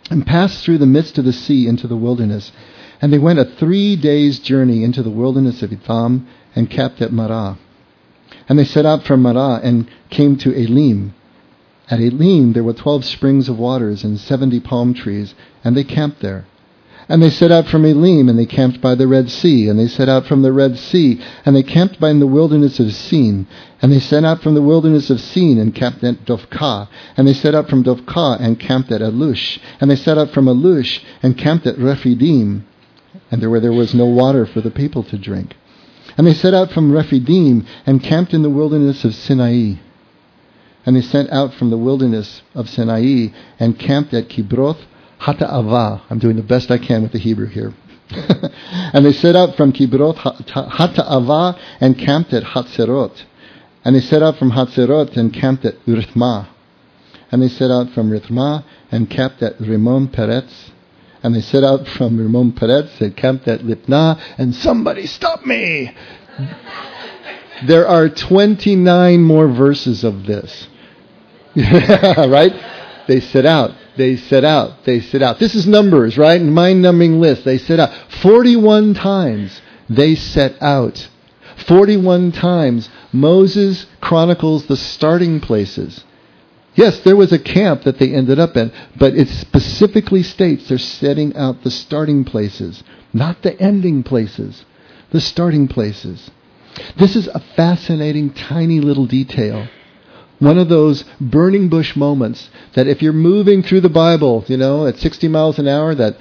and 0.09 0.27
passed 0.27 0.65
through 0.65 0.79
the 0.79 0.85
midst 0.85 1.17
of 1.17 1.23
the 1.23 1.31
sea 1.31 1.67
into 1.67 1.87
the 1.87 1.95
wilderness. 1.95 2.51
And 3.01 3.13
they 3.13 3.17
went 3.17 3.39
a 3.39 3.45
three 3.45 3.95
days' 3.95 4.39
journey 4.39 4.83
into 4.83 5.01
the 5.01 5.09
wilderness 5.09 5.63
of 5.63 5.71
Etham 5.71 6.27
and 6.53 6.69
camped 6.69 7.01
at 7.01 7.13
Marah. 7.13 7.57
And 8.49 8.59
they 8.59 8.65
set 8.65 8.85
out 8.85 9.03
from 9.03 9.21
Marah 9.21 9.61
and 9.63 9.89
came 10.09 10.35
to 10.39 10.51
Elim. 10.53 11.13
At 11.89 12.01
Elim 12.01 12.51
there 12.51 12.65
were 12.65 12.73
twelve 12.73 13.05
springs 13.05 13.47
of 13.47 13.57
waters 13.57 14.03
and 14.03 14.19
seventy 14.19 14.59
palm 14.59 14.93
trees, 14.93 15.33
and 15.63 15.77
they 15.77 15.85
camped 15.85 16.19
there. 16.19 16.43
And 17.09 17.21
they 17.21 17.29
set 17.29 17.51
out 17.51 17.67
from 17.67 17.85
Elim, 17.85 18.29
and 18.29 18.37
they 18.37 18.45
camped 18.45 18.81
by 18.81 18.95
the 18.95 19.07
Red 19.07 19.29
Sea. 19.29 19.67
And 19.67 19.79
they 19.79 19.87
set 19.87 20.07
out 20.07 20.25
from 20.27 20.41
the 20.41 20.53
Red 20.53 20.77
Sea, 20.77 21.21
and 21.45 21.55
they 21.55 21.63
camped 21.63 21.99
by 21.99 22.13
the 22.13 22.27
wilderness 22.27 22.79
of 22.79 22.93
Sin. 22.93 23.47
And 23.81 23.91
they 23.91 23.99
set 23.99 24.23
out 24.23 24.41
from 24.41 24.53
the 24.53 24.61
wilderness 24.61 25.09
of 25.09 25.19
Sin, 25.19 25.57
and 25.57 25.73
camped 25.75 26.03
at 26.03 26.25
Dovka. 26.25 26.87
And 27.17 27.27
they 27.27 27.33
set 27.33 27.55
out 27.55 27.69
from 27.69 27.83
Dovka, 27.83 28.39
and 28.39 28.59
camped 28.59 28.91
at 28.91 29.01
Alush. 29.01 29.59
And 29.79 29.89
they 29.89 29.95
set 29.95 30.17
out 30.17 30.31
from 30.31 30.45
Alush, 30.45 31.03
and 31.23 31.37
camped 31.37 31.67
at 31.67 31.77
Rephidim, 31.77 32.65
and 33.29 33.41
there 33.41 33.49
where 33.49 33.59
there 33.59 33.73
was 33.73 33.93
no 33.93 34.05
water 34.05 34.45
for 34.45 34.61
the 34.61 34.71
people 34.71 35.03
to 35.03 35.17
drink. 35.17 35.55
And 36.17 36.27
they 36.27 36.33
set 36.33 36.53
out 36.53 36.71
from 36.71 36.91
Rephidim 36.91 37.65
and 37.85 38.03
camped 38.03 38.33
in 38.33 38.41
the 38.41 38.49
wilderness 38.49 39.05
of 39.05 39.15
Sinai. 39.15 39.75
And 40.85 40.95
they 40.95 41.01
sent 41.01 41.29
out 41.31 41.53
from 41.53 41.69
the 41.69 41.77
wilderness 41.77 42.41
of 42.55 42.69
Sinai 42.69 43.27
and 43.59 43.77
camped 43.79 44.13
at 44.13 44.29
Kibroth 44.29 44.79
Hata'ava. 45.21 46.01
I'm 46.09 46.19
doing 46.19 46.35
the 46.35 46.43
best 46.43 46.71
I 46.71 46.77
can 46.77 47.03
with 47.03 47.11
the 47.11 47.19
Hebrew 47.19 47.47
here. 47.47 47.73
and 48.11 49.05
they 49.05 49.13
set 49.13 49.35
out 49.35 49.55
from 49.55 49.71
Kibroth 49.71 50.17
Hata'ava 50.17 51.59
and 51.79 51.97
camped 51.97 52.33
at 52.33 52.43
Hatzerot. 52.43 53.23
And 53.83 53.95
they 53.95 54.01
set 54.01 54.21
out 54.21 54.37
from 54.37 54.51
Hatzerot 54.51 55.15
and 55.17 55.33
camped 55.33 55.65
at 55.65 55.75
Rithmah. 55.85 56.47
And 57.31 57.41
they 57.41 57.47
set 57.47 57.71
out 57.71 57.91
from 57.91 58.11
Rithmah 58.11 58.63
and 58.91 59.09
camped 59.09 59.41
at 59.41 59.57
Rimon 59.59 60.09
Peretz. 60.09 60.71
And 61.23 61.35
they 61.35 61.41
set 61.41 61.63
out 61.63 61.87
from 61.87 62.17
Rimon 62.17 62.51
Peretz, 62.53 62.99
and 62.99 63.15
camped 63.15 63.47
at 63.47 63.61
Lipna, 63.61 64.19
and 64.39 64.55
somebody 64.55 65.05
stop 65.05 65.45
me! 65.45 65.95
there 67.67 67.87
are 67.87 68.09
29 68.09 69.21
more 69.21 69.47
verses 69.47 70.03
of 70.03 70.25
this. 70.25 70.67
right? 71.55 72.53
They 73.07 73.19
set 73.19 73.45
out. 73.45 73.71
They 73.97 74.15
set 74.15 74.43
out. 74.43 74.85
They 74.85 75.01
set 75.01 75.21
out. 75.21 75.39
This 75.39 75.55
is 75.55 75.67
numbers, 75.67 76.17
right? 76.17 76.41
Mind 76.41 76.81
numbing 76.81 77.19
list. 77.19 77.43
They 77.43 77.57
set 77.57 77.79
out. 77.79 77.93
41 78.21 78.93
times 78.93 79.61
they 79.89 80.15
set 80.15 80.61
out. 80.61 81.09
41 81.67 82.31
times 82.31 82.89
Moses 83.11 83.85
chronicles 83.99 84.65
the 84.65 84.77
starting 84.77 85.39
places. 85.39 86.03
Yes, 86.73 87.01
there 87.01 87.17
was 87.17 87.33
a 87.33 87.39
camp 87.39 87.83
that 87.83 87.99
they 87.99 88.13
ended 88.13 88.39
up 88.39 88.55
in, 88.55 88.71
but 88.95 89.13
it 89.13 89.27
specifically 89.27 90.23
states 90.23 90.69
they're 90.69 90.77
setting 90.77 91.35
out 91.35 91.63
the 91.63 91.71
starting 91.71 92.23
places, 92.23 92.81
not 93.11 93.41
the 93.41 93.59
ending 93.59 94.03
places, 94.03 94.63
the 95.11 95.19
starting 95.19 95.67
places. 95.67 96.31
This 96.97 97.17
is 97.17 97.27
a 97.27 97.41
fascinating, 97.57 98.33
tiny 98.33 98.79
little 98.79 99.05
detail. 99.05 99.67
One 100.41 100.57
of 100.57 100.67
those 100.69 101.05
burning 101.21 101.69
bush 101.69 101.95
moments 101.95 102.49
that 102.73 102.87
if 102.87 103.01
you're 103.01 103.13
moving 103.13 103.63
through 103.63 103.81
the 103.81 103.89
Bible, 103.89 104.43
you 104.47 104.57
know, 104.57 104.87
at 104.87 104.97
60 104.97 105.27
miles 105.29 105.57
an 105.59 105.67
hour, 105.67 105.95
that 105.95 106.17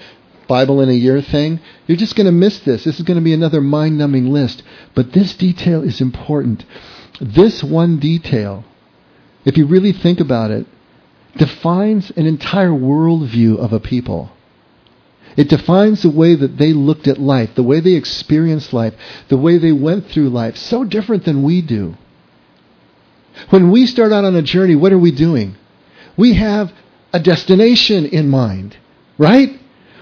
Bible 0.46 0.80
in 0.80 0.88
a 0.88 0.92
year 0.92 1.20
thing, 1.20 1.58
you're 1.86 1.96
just 1.96 2.14
going 2.14 2.26
to 2.26 2.32
miss 2.32 2.60
this. 2.60 2.84
This 2.84 3.00
is 3.00 3.04
going 3.04 3.18
to 3.18 3.24
be 3.24 3.34
another 3.34 3.60
mind 3.60 3.98
numbing 3.98 4.32
list. 4.32 4.62
But 4.94 5.12
this 5.12 5.34
detail 5.34 5.82
is 5.82 6.00
important. 6.00 6.64
This 7.20 7.64
one 7.64 7.98
detail 7.98 8.64
if 9.44 9.56
you 9.56 9.66
really 9.66 9.92
think 9.92 10.20
about 10.20 10.50
it, 10.50 10.66
defines 11.36 12.10
an 12.10 12.26
entire 12.26 12.70
worldview 12.70 13.58
of 13.58 13.72
a 13.72 13.80
people. 13.80 14.30
It 15.36 15.48
defines 15.48 16.02
the 16.02 16.10
way 16.10 16.34
that 16.34 16.58
they 16.58 16.72
looked 16.72 17.06
at 17.06 17.18
life, 17.18 17.54
the 17.54 17.62
way 17.62 17.80
they 17.80 17.92
experienced 17.92 18.72
life, 18.72 18.94
the 19.28 19.36
way 19.36 19.58
they 19.58 19.72
went 19.72 20.06
through 20.06 20.28
life, 20.28 20.56
so 20.56 20.84
different 20.84 21.24
than 21.24 21.42
we 21.42 21.62
do. 21.62 21.96
When 23.48 23.70
we 23.70 23.86
start 23.86 24.12
out 24.12 24.24
on 24.24 24.36
a 24.36 24.42
journey, 24.42 24.76
what 24.76 24.92
are 24.92 24.98
we 24.98 25.10
doing? 25.10 25.56
We 26.16 26.34
have 26.34 26.72
a 27.12 27.20
destination 27.20 28.06
in 28.06 28.28
mind, 28.28 28.76
right? 29.18 29.58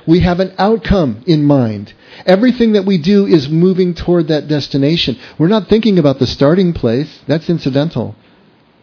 We 0.06 0.20
have 0.20 0.40
an 0.40 0.54
outcome 0.58 1.22
in 1.26 1.44
mind. 1.44 1.92
Everything 2.24 2.72
that 2.72 2.86
we 2.86 2.98
do 2.98 3.26
is 3.26 3.48
moving 3.48 3.94
toward 3.94 4.28
that 4.28 4.48
destination. 4.48 5.18
We're 5.38 5.48
not 5.48 5.68
thinking 5.68 5.98
about 5.98 6.18
the 6.18 6.26
starting 6.26 6.72
place, 6.72 7.20
that's 7.26 7.50
incidental. 7.50 8.16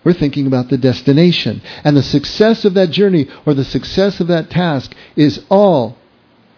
We're 0.03 0.13
thinking 0.13 0.45
about 0.45 0.69
the 0.69 0.77
destination. 0.77 1.63
And 1.83 1.97
the 1.97 2.03
success 2.03 2.63
of 2.63 2.75
that 2.75 2.91
journey 2.91 3.27
or 3.45 3.55
the 3.55 3.65
success 3.65 4.19
of 4.19 4.27
that 4.27 4.51
task 4.51 4.93
is 5.15 5.43
all 5.49 5.97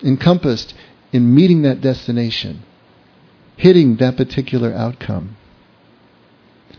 encompassed 0.03 0.73
in 1.13 1.33
meeting 1.33 1.61
that 1.61 1.79
destination, 1.79 2.63
hitting 3.55 3.95
that 3.97 4.17
particular 4.17 4.73
outcome. 4.73 5.36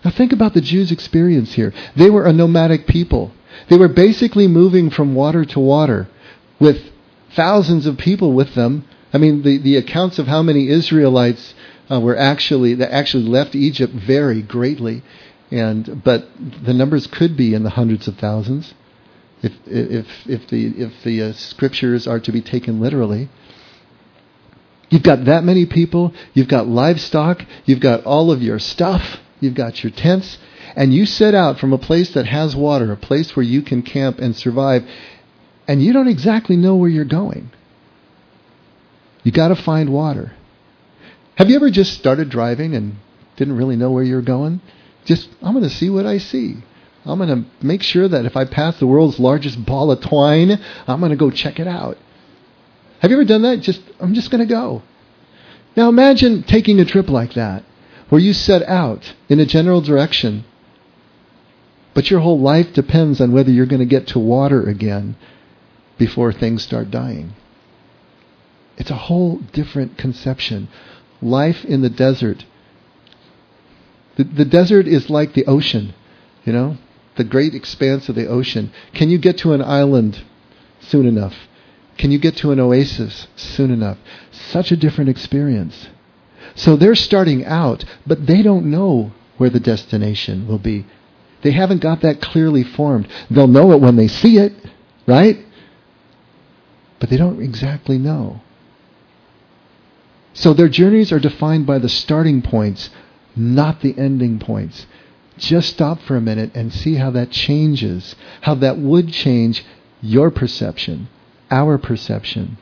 Now 0.04 0.10
think 0.10 0.32
about 0.32 0.54
the 0.54 0.60
Jews' 0.60 0.92
experience 0.92 1.54
here. 1.54 1.72
They 1.96 2.10
were 2.10 2.26
a 2.26 2.32
nomadic 2.32 2.86
people. 2.86 3.32
They 3.68 3.76
were 3.76 3.88
basically 3.88 4.46
moving 4.46 4.90
from 4.90 5.14
water 5.14 5.44
to 5.44 5.60
water 5.60 6.08
with 6.60 6.78
thousands 7.34 7.86
of 7.86 7.98
people 7.98 8.32
with 8.32 8.54
them. 8.54 8.84
I 9.12 9.18
mean, 9.18 9.42
the, 9.42 9.58
the 9.58 9.76
accounts 9.76 10.18
of 10.18 10.26
how 10.26 10.42
many 10.42 10.68
Israelites 10.68 11.54
uh, 11.90 12.00
were 12.00 12.16
actually 12.16 12.74
that 12.74 12.92
actually 12.92 13.24
left 13.24 13.54
Egypt 13.54 13.92
vary 13.92 14.42
greatly. 14.42 15.02
And 15.50 16.02
but 16.04 16.28
the 16.64 16.74
numbers 16.74 17.06
could 17.06 17.36
be 17.36 17.54
in 17.54 17.62
the 17.62 17.70
hundreds 17.70 18.06
of 18.06 18.16
thousands, 18.16 18.74
if 19.42 19.52
if 19.66 20.06
if 20.26 20.46
the 20.48 20.66
if 20.66 21.02
the 21.04 21.22
uh, 21.22 21.32
scriptures 21.32 22.06
are 22.06 22.20
to 22.20 22.32
be 22.32 22.42
taken 22.42 22.80
literally. 22.80 23.30
You've 24.90 25.02
got 25.02 25.24
that 25.24 25.44
many 25.44 25.64
people. 25.64 26.12
You've 26.34 26.48
got 26.48 26.66
livestock. 26.66 27.44
You've 27.64 27.80
got 27.80 28.04
all 28.04 28.30
of 28.30 28.42
your 28.42 28.58
stuff. 28.58 29.20
You've 29.40 29.54
got 29.54 29.82
your 29.82 29.92
tents, 29.92 30.38
and 30.74 30.92
you 30.92 31.06
set 31.06 31.34
out 31.34 31.58
from 31.58 31.72
a 31.72 31.78
place 31.78 32.12
that 32.14 32.26
has 32.26 32.56
water, 32.56 32.92
a 32.92 32.96
place 32.96 33.36
where 33.36 33.44
you 33.44 33.62
can 33.62 33.82
camp 33.82 34.18
and 34.18 34.36
survive, 34.36 34.88
and 35.66 35.82
you 35.82 35.92
don't 35.92 36.08
exactly 36.08 36.56
know 36.56 36.76
where 36.76 36.88
you're 36.88 37.04
going. 37.04 37.50
You 39.22 39.32
got 39.32 39.48
to 39.48 39.56
find 39.56 39.92
water. 39.92 40.32
Have 41.36 41.50
you 41.50 41.56
ever 41.56 41.70
just 41.70 41.94
started 41.94 42.30
driving 42.30 42.74
and 42.74 42.96
didn't 43.36 43.56
really 43.56 43.76
know 43.76 43.90
where 43.90 44.02
you're 44.02 44.22
going? 44.22 44.60
Just, 45.04 45.28
I'm 45.42 45.52
going 45.52 45.68
to 45.68 45.70
see 45.70 45.90
what 45.90 46.06
I 46.06 46.18
see. 46.18 46.56
I'm 47.04 47.18
going 47.18 47.44
to 47.44 47.64
make 47.64 47.82
sure 47.82 48.08
that 48.08 48.26
if 48.26 48.36
I 48.36 48.44
pass 48.44 48.78
the 48.78 48.86
world's 48.86 49.18
largest 49.18 49.64
ball 49.64 49.90
of 49.90 50.00
twine, 50.00 50.60
I'm 50.86 51.00
going 51.00 51.10
to 51.10 51.16
go 51.16 51.30
check 51.30 51.58
it 51.58 51.66
out. 51.66 51.96
Have 53.00 53.10
you 53.10 53.16
ever 53.16 53.24
done 53.24 53.42
that? 53.42 53.60
Just, 53.60 53.80
I'm 54.00 54.14
just 54.14 54.30
going 54.30 54.46
to 54.46 54.52
go. 54.52 54.82
Now 55.76 55.88
imagine 55.88 56.42
taking 56.42 56.80
a 56.80 56.84
trip 56.84 57.08
like 57.08 57.34
that, 57.34 57.64
where 58.08 58.20
you 58.20 58.32
set 58.32 58.62
out 58.62 59.14
in 59.28 59.40
a 59.40 59.46
general 59.46 59.80
direction, 59.80 60.44
but 61.94 62.10
your 62.10 62.20
whole 62.20 62.40
life 62.40 62.72
depends 62.72 63.20
on 63.20 63.32
whether 63.32 63.50
you're 63.50 63.66
going 63.66 63.80
to 63.80 63.86
get 63.86 64.06
to 64.08 64.18
water 64.18 64.68
again 64.68 65.16
before 65.98 66.32
things 66.32 66.62
start 66.62 66.90
dying. 66.90 67.32
It's 68.76 68.90
a 68.90 68.96
whole 68.96 69.38
different 69.52 69.98
conception. 69.98 70.68
Life 71.20 71.64
in 71.64 71.82
the 71.82 71.90
desert. 71.90 72.44
The, 74.16 74.24
the 74.24 74.44
desert 74.44 74.86
is 74.86 75.10
like 75.10 75.34
the 75.34 75.46
ocean, 75.46 75.94
you 76.44 76.52
know, 76.52 76.78
the 77.16 77.24
great 77.24 77.54
expanse 77.54 78.08
of 78.08 78.14
the 78.14 78.28
ocean. 78.28 78.72
Can 78.94 79.10
you 79.10 79.18
get 79.18 79.38
to 79.38 79.52
an 79.52 79.62
island 79.62 80.22
soon 80.80 81.06
enough? 81.06 81.34
Can 81.96 82.12
you 82.12 82.18
get 82.20 82.36
to 82.36 82.52
an 82.52 82.60
oasis 82.60 83.26
soon 83.34 83.72
enough? 83.72 83.98
Such 84.30 84.70
a 84.70 84.76
different 84.76 85.10
experience. 85.10 85.88
So 86.54 86.76
they're 86.76 86.94
starting 86.94 87.44
out, 87.44 87.84
but 88.06 88.26
they 88.26 88.42
don't 88.42 88.66
know 88.66 89.12
where 89.36 89.50
the 89.50 89.60
destination 89.60 90.46
will 90.46 90.58
be. 90.58 90.86
They 91.42 91.52
haven't 91.52 91.80
got 91.80 92.00
that 92.02 92.20
clearly 92.20 92.64
formed. 92.64 93.08
They'll 93.30 93.46
know 93.46 93.72
it 93.72 93.80
when 93.80 93.96
they 93.96 94.08
see 94.08 94.38
it, 94.38 94.52
right? 95.06 95.44
But 96.98 97.10
they 97.10 97.16
don't 97.16 97.40
exactly 97.40 97.98
know. 97.98 98.40
So 100.34 100.52
their 100.52 100.68
journeys 100.68 101.12
are 101.12 101.20
defined 101.20 101.66
by 101.66 101.78
the 101.78 101.88
starting 101.88 102.42
points, 102.42 102.90
not 103.34 103.80
the 103.80 103.96
ending 103.96 104.38
points. 104.38 104.86
Just 105.36 105.70
stop 105.70 106.00
for 106.02 106.16
a 106.16 106.20
minute 106.20 106.52
and 106.54 106.72
see 106.72 106.96
how 106.96 107.10
that 107.12 107.30
changes, 107.30 108.16
how 108.42 108.56
that 108.56 108.78
would 108.78 109.12
change 109.12 109.64
your 110.00 110.30
perception, 110.30 111.08
our 111.50 111.78
perception. 111.78 112.58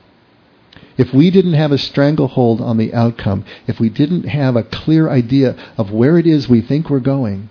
If 0.96 1.12
we 1.12 1.30
didn't 1.30 1.54
have 1.54 1.72
a 1.72 1.78
stranglehold 1.78 2.60
on 2.60 2.78
the 2.78 2.94
outcome, 2.94 3.44
if 3.66 3.78
we 3.78 3.88
didn't 3.88 4.24
have 4.24 4.56
a 4.56 4.62
clear 4.62 5.08
idea 5.08 5.56
of 5.76 5.92
where 5.92 6.18
it 6.18 6.26
is 6.26 6.48
we 6.48 6.62
think 6.62 6.88
we're 6.88 7.00
going, 7.00 7.50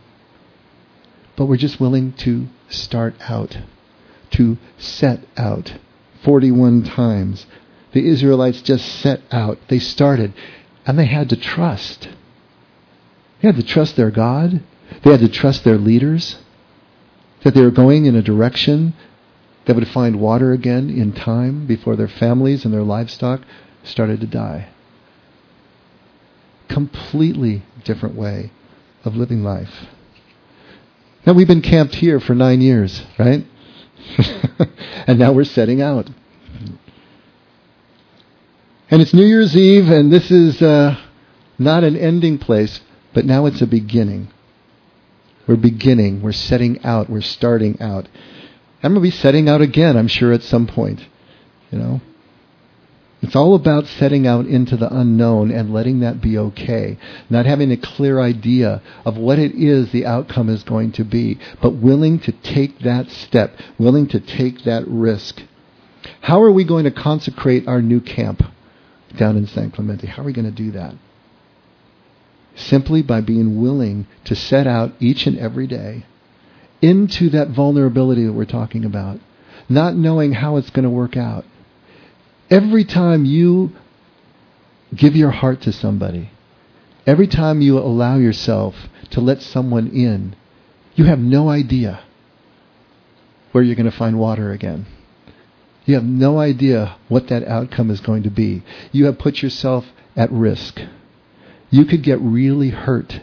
but 1.35 1.45
we're 1.45 1.57
just 1.57 1.79
willing 1.79 2.13
to 2.13 2.47
start 2.69 3.13
out, 3.29 3.57
to 4.31 4.57
set 4.77 5.21
out 5.37 5.75
41 6.23 6.83
times. 6.83 7.45
The 7.91 8.07
Israelites 8.07 8.61
just 8.61 8.85
set 8.99 9.21
out. 9.31 9.59
They 9.67 9.79
started, 9.79 10.33
and 10.85 10.97
they 10.97 11.05
had 11.05 11.29
to 11.29 11.35
trust. 11.35 12.09
They 13.41 13.47
had 13.47 13.57
to 13.57 13.63
trust 13.63 13.95
their 13.95 14.11
God. 14.11 14.63
They 15.03 15.11
had 15.11 15.19
to 15.19 15.29
trust 15.29 15.63
their 15.63 15.77
leaders 15.77 16.37
that 17.43 17.53
they 17.53 17.61
were 17.61 17.71
going 17.71 18.05
in 18.05 18.15
a 18.15 18.23
direction 18.23 18.95
that 19.65 19.75
would 19.75 19.87
find 19.87 20.19
water 20.19 20.51
again 20.53 20.89
in 20.89 21.13
time 21.13 21.65
before 21.65 21.95
their 21.95 22.07
families 22.07 22.65
and 22.65 22.73
their 22.73 22.83
livestock 22.83 23.41
started 23.83 24.19
to 24.21 24.27
die. 24.27 24.69
Completely 26.69 27.63
different 27.83 28.15
way 28.15 28.51
of 29.03 29.15
living 29.15 29.43
life. 29.43 29.85
Now 31.25 31.33
we've 31.33 31.47
been 31.47 31.61
camped 31.61 31.95
here 31.95 32.19
for 32.19 32.35
nine 32.35 32.61
years, 32.61 33.03
right? 33.17 33.45
and 35.07 35.17
now 35.17 35.33
we're 35.33 35.43
setting 35.43 35.81
out. 35.81 36.09
And 38.91 39.01
it's 39.01 39.13
New 39.13 39.25
Year's 39.25 39.57
Eve, 39.57 39.89
and 39.89 40.13
this 40.13 40.29
is 40.29 40.61
uh, 40.61 40.95
not 41.57 41.83
an 41.83 41.97
ending 41.97 42.37
place, 42.37 42.81
but 43.13 43.25
now 43.25 43.47
it's 43.47 43.61
a 43.61 43.67
beginning. 43.67 44.27
We're 45.47 45.55
beginning. 45.55 46.21
We're 46.21 46.31
setting 46.31 46.83
out. 46.83 47.09
We're 47.09 47.21
starting 47.21 47.81
out. 47.81 48.07
I'm 48.83 48.93
going 48.93 49.03
to 49.03 49.11
be 49.11 49.11
setting 49.11 49.49
out 49.49 49.61
again, 49.61 49.97
I'm 49.97 50.07
sure, 50.07 50.33
at 50.33 50.43
some 50.43 50.67
point. 50.67 51.01
You 51.71 51.79
know? 51.79 52.01
It's 53.21 53.35
all 53.35 53.55
about 53.55 53.87
setting 53.87 54.27
out 54.27 54.45
into 54.45 54.77
the 54.77 54.93
unknown 54.95 55.49
and 55.49 55.73
letting 55.73 56.01
that 56.01 56.21
be 56.21 56.37
okay. 56.37 56.99
Not 57.27 57.47
having 57.47 57.71
a 57.71 57.77
clear 57.77 58.19
idea 58.19 58.83
of 59.03 59.17
what 59.17 59.39
it 59.39 59.53
is 59.55 59.91
the 59.91 60.05
outcome 60.05 60.47
is 60.47 60.61
going 60.61 60.91
to 60.93 61.03
be, 61.03 61.39
but 61.59 61.71
willing 61.71 62.19
to 62.19 62.31
take 62.31 62.79
that 62.81 63.09
step, 63.09 63.57
willing 63.79 64.07
to 64.09 64.19
take 64.19 64.63
that 64.65 64.83
risk. 64.87 65.41
How 66.21 66.43
are 66.43 66.51
we 66.51 66.63
going 66.63 66.83
to 66.83 66.91
consecrate 66.91 67.67
our 67.67 67.81
new 67.81 67.99
camp 67.99 68.43
down 69.17 69.37
in 69.37 69.47
San 69.47 69.71
Clemente? 69.71 70.05
How 70.05 70.21
are 70.21 70.25
we 70.25 70.33
going 70.33 70.45
to 70.45 70.51
do 70.51 70.71
that? 70.71 70.93
Simply 72.55 73.01
by 73.01 73.21
being 73.21 73.59
willing 73.59 74.05
to 74.25 74.35
set 74.35 74.67
out 74.67 74.93
each 74.99 75.25
and 75.25 75.37
every 75.39 75.65
day 75.65 76.05
into 76.81 77.29
that 77.29 77.49
vulnerability 77.49 78.25
that 78.25 78.33
we're 78.33 78.45
talking 78.45 78.85
about, 78.85 79.19
not 79.69 79.95
knowing 79.95 80.33
how 80.33 80.57
it's 80.57 80.69
going 80.69 80.83
to 80.83 80.89
work 80.89 81.17
out 81.17 81.45
Every 82.49 82.85
time 82.85 83.25
you 83.25 83.71
give 84.95 85.15
your 85.15 85.31
heart 85.31 85.61
to 85.61 85.71
somebody, 85.71 86.29
every 87.07 87.27
time 87.27 87.61
you 87.61 87.79
allow 87.79 88.17
yourself 88.17 88.75
to 89.11 89.19
let 89.19 89.41
someone 89.41 89.87
in, 89.87 90.35
you 90.93 91.05
have 91.05 91.19
no 91.19 91.49
idea 91.49 92.03
where 93.51 93.63
you're 93.63 93.75
going 93.75 93.89
to 93.89 93.97
find 93.97 94.19
water 94.19 94.51
again. 94.51 94.85
You 95.85 95.95
have 95.95 96.03
no 96.03 96.39
idea 96.39 96.97
what 97.07 97.29
that 97.29 97.43
outcome 97.47 97.89
is 97.89 97.99
going 97.99 98.23
to 98.23 98.29
be. 98.29 98.63
You 98.91 99.05
have 99.05 99.19
put 99.19 99.41
yourself 99.41 99.85
at 100.15 100.31
risk. 100.31 100.79
You 101.71 101.85
could 101.85 102.03
get 102.03 102.19
really 102.21 102.69
hurt. 102.69 103.21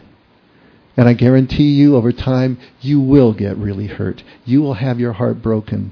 And 0.95 1.07
I 1.07 1.13
guarantee 1.13 1.71
you, 1.71 1.95
over 1.95 2.11
time, 2.11 2.59
you 2.81 2.99
will 2.99 3.33
get 3.33 3.57
really 3.57 3.87
hurt. 3.87 4.23
You 4.45 4.61
will 4.61 4.75
have 4.75 4.99
your 4.99 5.13
heart 5.13 5.41
broken. 5.41 5.91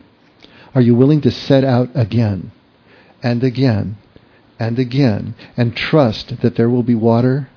Are 0.76 0.82
you 0.82 0.96
willing 0.96 1.22
to 1.22 1.32
set 1.32 1.64
out 1.64 1.90
again? 1.96 2.52
and 3.24 3.44
again 3.44 3.98
and 4.60 4.80
again 4.80 5.36
and 5.58 5.76
trust 5.76 6.42
that 6.42 6.56
there 6.56 6.70
will 6.70 6.84
be 6.84 6.96
water 6.96 7.50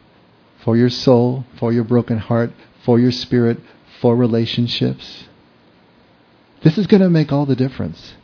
for 0.63 0.77
your 0.77 0.89
soul, 0.89 1.45
for 1.59 1.73
your 1.73 1.85
broken 1.85 2.19
heart, 2.19 2.51
for 2.85 2.99
your 2.99 3.13
spirit, 3.13 3.59
for 4.01 4.17
relationships. 4.17 5.25
This 6.63 6.79
is 6.79 6.87
going 6.87 7.03
to 7.03 7.11
make 7.11 7.33
all 7.33 7.45
the 7.45 7.57
difference. 7.57 8.15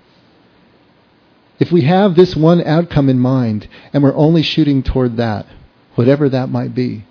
If 1.59 1.71
we 1.71 1.83
have 1.83 2.17
this 2.17 2.35
one 2.35 2.63
outcome 2.63 3.11
in 3.11 3.19
mind 3.19 3.69
and 3.93 4.03
we're 4.03 4.15
only 4.15 4.43
shooting 4.43 4.83
toward 4.83 5.19
that, 5.19 5.47
whatever 5.95 6.31
that 6.31 6.49
might 6.49 6.75
be, 6.75 7.05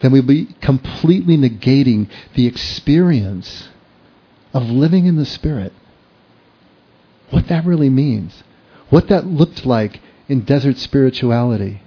then 0.00 0.12
we'd 0.12 0.26
be 0.26 0.46
completely 0.60 1.36
negating 1.36 2.08
the 2.34 2.46
experience 2.46 3.68
of 4.54 4.64
living 4.64 5.06
in 5.06 5.16
the 5.16 5.26
Spirit. 5.26 5.72
What 7.30 7.48
that 7.48 7.64
really 7.64 7.90
means 7.90 8.42
what 8.90 9.08
that 9.08 9.26
looked 9.26 9.66
like 9.66 10.00
in 10.28 10.44
desert 10.44 10.78
spirituality, 10.78 11.82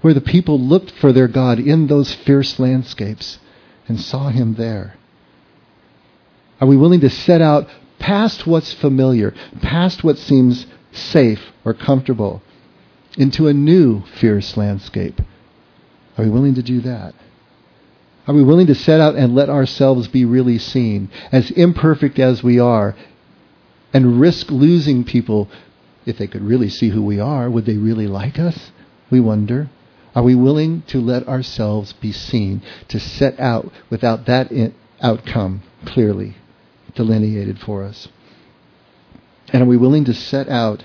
where 0.00 0.14
the 0.14 0.20
people 0.20 0.60
looked 0.60 0.90
for 0.92 1.12
their 1.12 1.28
God 1.28 1.58
in 1.58 1.86
those 1.86 2.14
fierce 2.14 2.58
landscapes 2.58 3.38
and 3.88 4.00
saw 4.00 4.28
Him 4.28 4.54
there. 4.54 4.96
Are 6.60 6.68
we 6.68 6.76
willing 6.76 7.00
to 7.00 7.10
set 7.10 7.40
out 7.40 7.68
past 7.98 8.46
what's 8.46 8.72
familiar, 8.72 9.34
past 9.62 10.04
what 10.04 10.18
seems 10.18 10.66
safe 10.92 11.40
or 11.64 11.74
comfortable, 11.74 12.42
into 13.16 13.48
a 13.48 13.54
new 13.54 14.02
fierce 14.20 14.56
landscape? 14.56 15.20
Are 16.16 16.24
we 16.24 16.30
willing 16.30 16.54
to 16.54 16.62
do 16.62 16.80
that? 16.82 17.14
Are 18.26 18.34
we 18.34 18.42
willing 18.42 18.66
to 18.66 18.74
set 18.74 19.00
out 19.00 19.14
and 19.14 19.34
let 19.34 19.48
ourselves 19.48 20.08
be 20.08 20.24
really 20.24 20.58
seen, 20.58 21.10
as 21.30 21.50
imperfect 21.52 22.18
as 22.18 22.42
we 22.42 22.58
are, 22.58 22.96
and 23.92 24.20
risk 24.20 24.50
losing 24.50 25.04
people 25.04 25.48
if 26.04 26.18
they 26.18 26.26
could 26.26 26.42
really 26.42 26.68
see 26.68 26.90
who 26.90 27.02
we 27.02 27.20
are, 27.20 27.48
would 27.48 27.66
they 27.66 27.76
really 27.76 28.06
like 28.06 28.38
us? 28.38 28.72
We 29.10 29.20
wonder. 29.20 29.70
Are 30.14 30.22
we 30.22 30.34
willing 30.34 30.82
to 30.88 30.98
let 30.98 31.28
ourselves 31.28 31.92
be 31.92 32.10
seen, 32.10 32.62
to 32.88 32.98
set 32.98 33.38
out 33.38 33.70
without 33.90 34.26
that 34.26 34.50
in- 34.50 34.74
outcome 35.00 35.62
clearly 35.84 36.36
delineated 36.94 37.58
for 37.58 37.84
us? 37.84 38.08
And 39.52 39.62
are 39.62 39.66
we 39.66 39.76
willing 39.76 40.04
to 40.06 40.14
set 40.14 40.48
out 40.48 40.84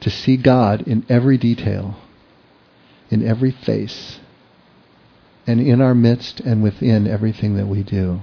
to 0.00 0.10
see 0.10 0.36
God 0.36 0.82
in 0.82 1.06
every 1.08 1.38
detail, 1.38 1.96
in 3.10 3.26
every 3.26 3.50
face, 3.50 4.18
and 5.46 5.60
in 5.60 5.80
our 5.80 5.94
midst 5.94 6.40
and 6.40 6.62
within 6.62 7.06
everything 7.06 7.56
that 7.56 7.66
we 7.66 7.82
do? 7.82 8.20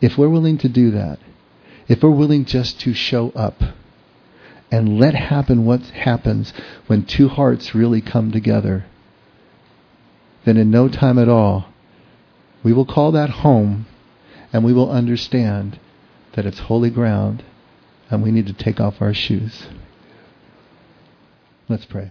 If 0.00 0.18
we're 0.18 0.28
willing 0.28 0.58
to 0.58 0.68
do 0.68 0.90
that, 0.90 1.18
if 1.88 2.02
we're 2.02 2.10
willing 2.10 2.44
just 2.44 2.80
to 2.80 2.92
show 2.92 3.30
up, 3.30 3.62
and 4.70 4.98
let 4.98 5.14
happen 5.14 5.64
what 5.64 5.80
happens 5.82 6.52
when 6.86 7.04
two 7.04 7.28
hearts 7.28 7.74
really 7.74 8.00
come 8.00 8.32
together, 8.32 8.84
then 10.44 10.56
in 10.56 10.70
no 10.70 10.88
time 10.88 11.18
at 11.18 11.28
all, 11.28 11.66
we 12.62 12.72
will 12.72 12.86
call 12.86 13.12
that 13.12 13.30
home 13.30 13.86
and 14.52 14.64
we 14.64 14.72
will 14.72 14.90
understand 14.90 15.78
that 16.34 16.46
it's 16.46 16.60
holy 16.60 16.90
ground 16.90 17.44
and 18.10 18.22
we 18.22 18.30
need 18.30 18.46
to 18.46 18.52
take 18.52 18.80
off 18.80 19.00
our 19.00 19.14
shoes. 19.14 19.66
Let's 21.68 21.84
pray. 21.84 22.10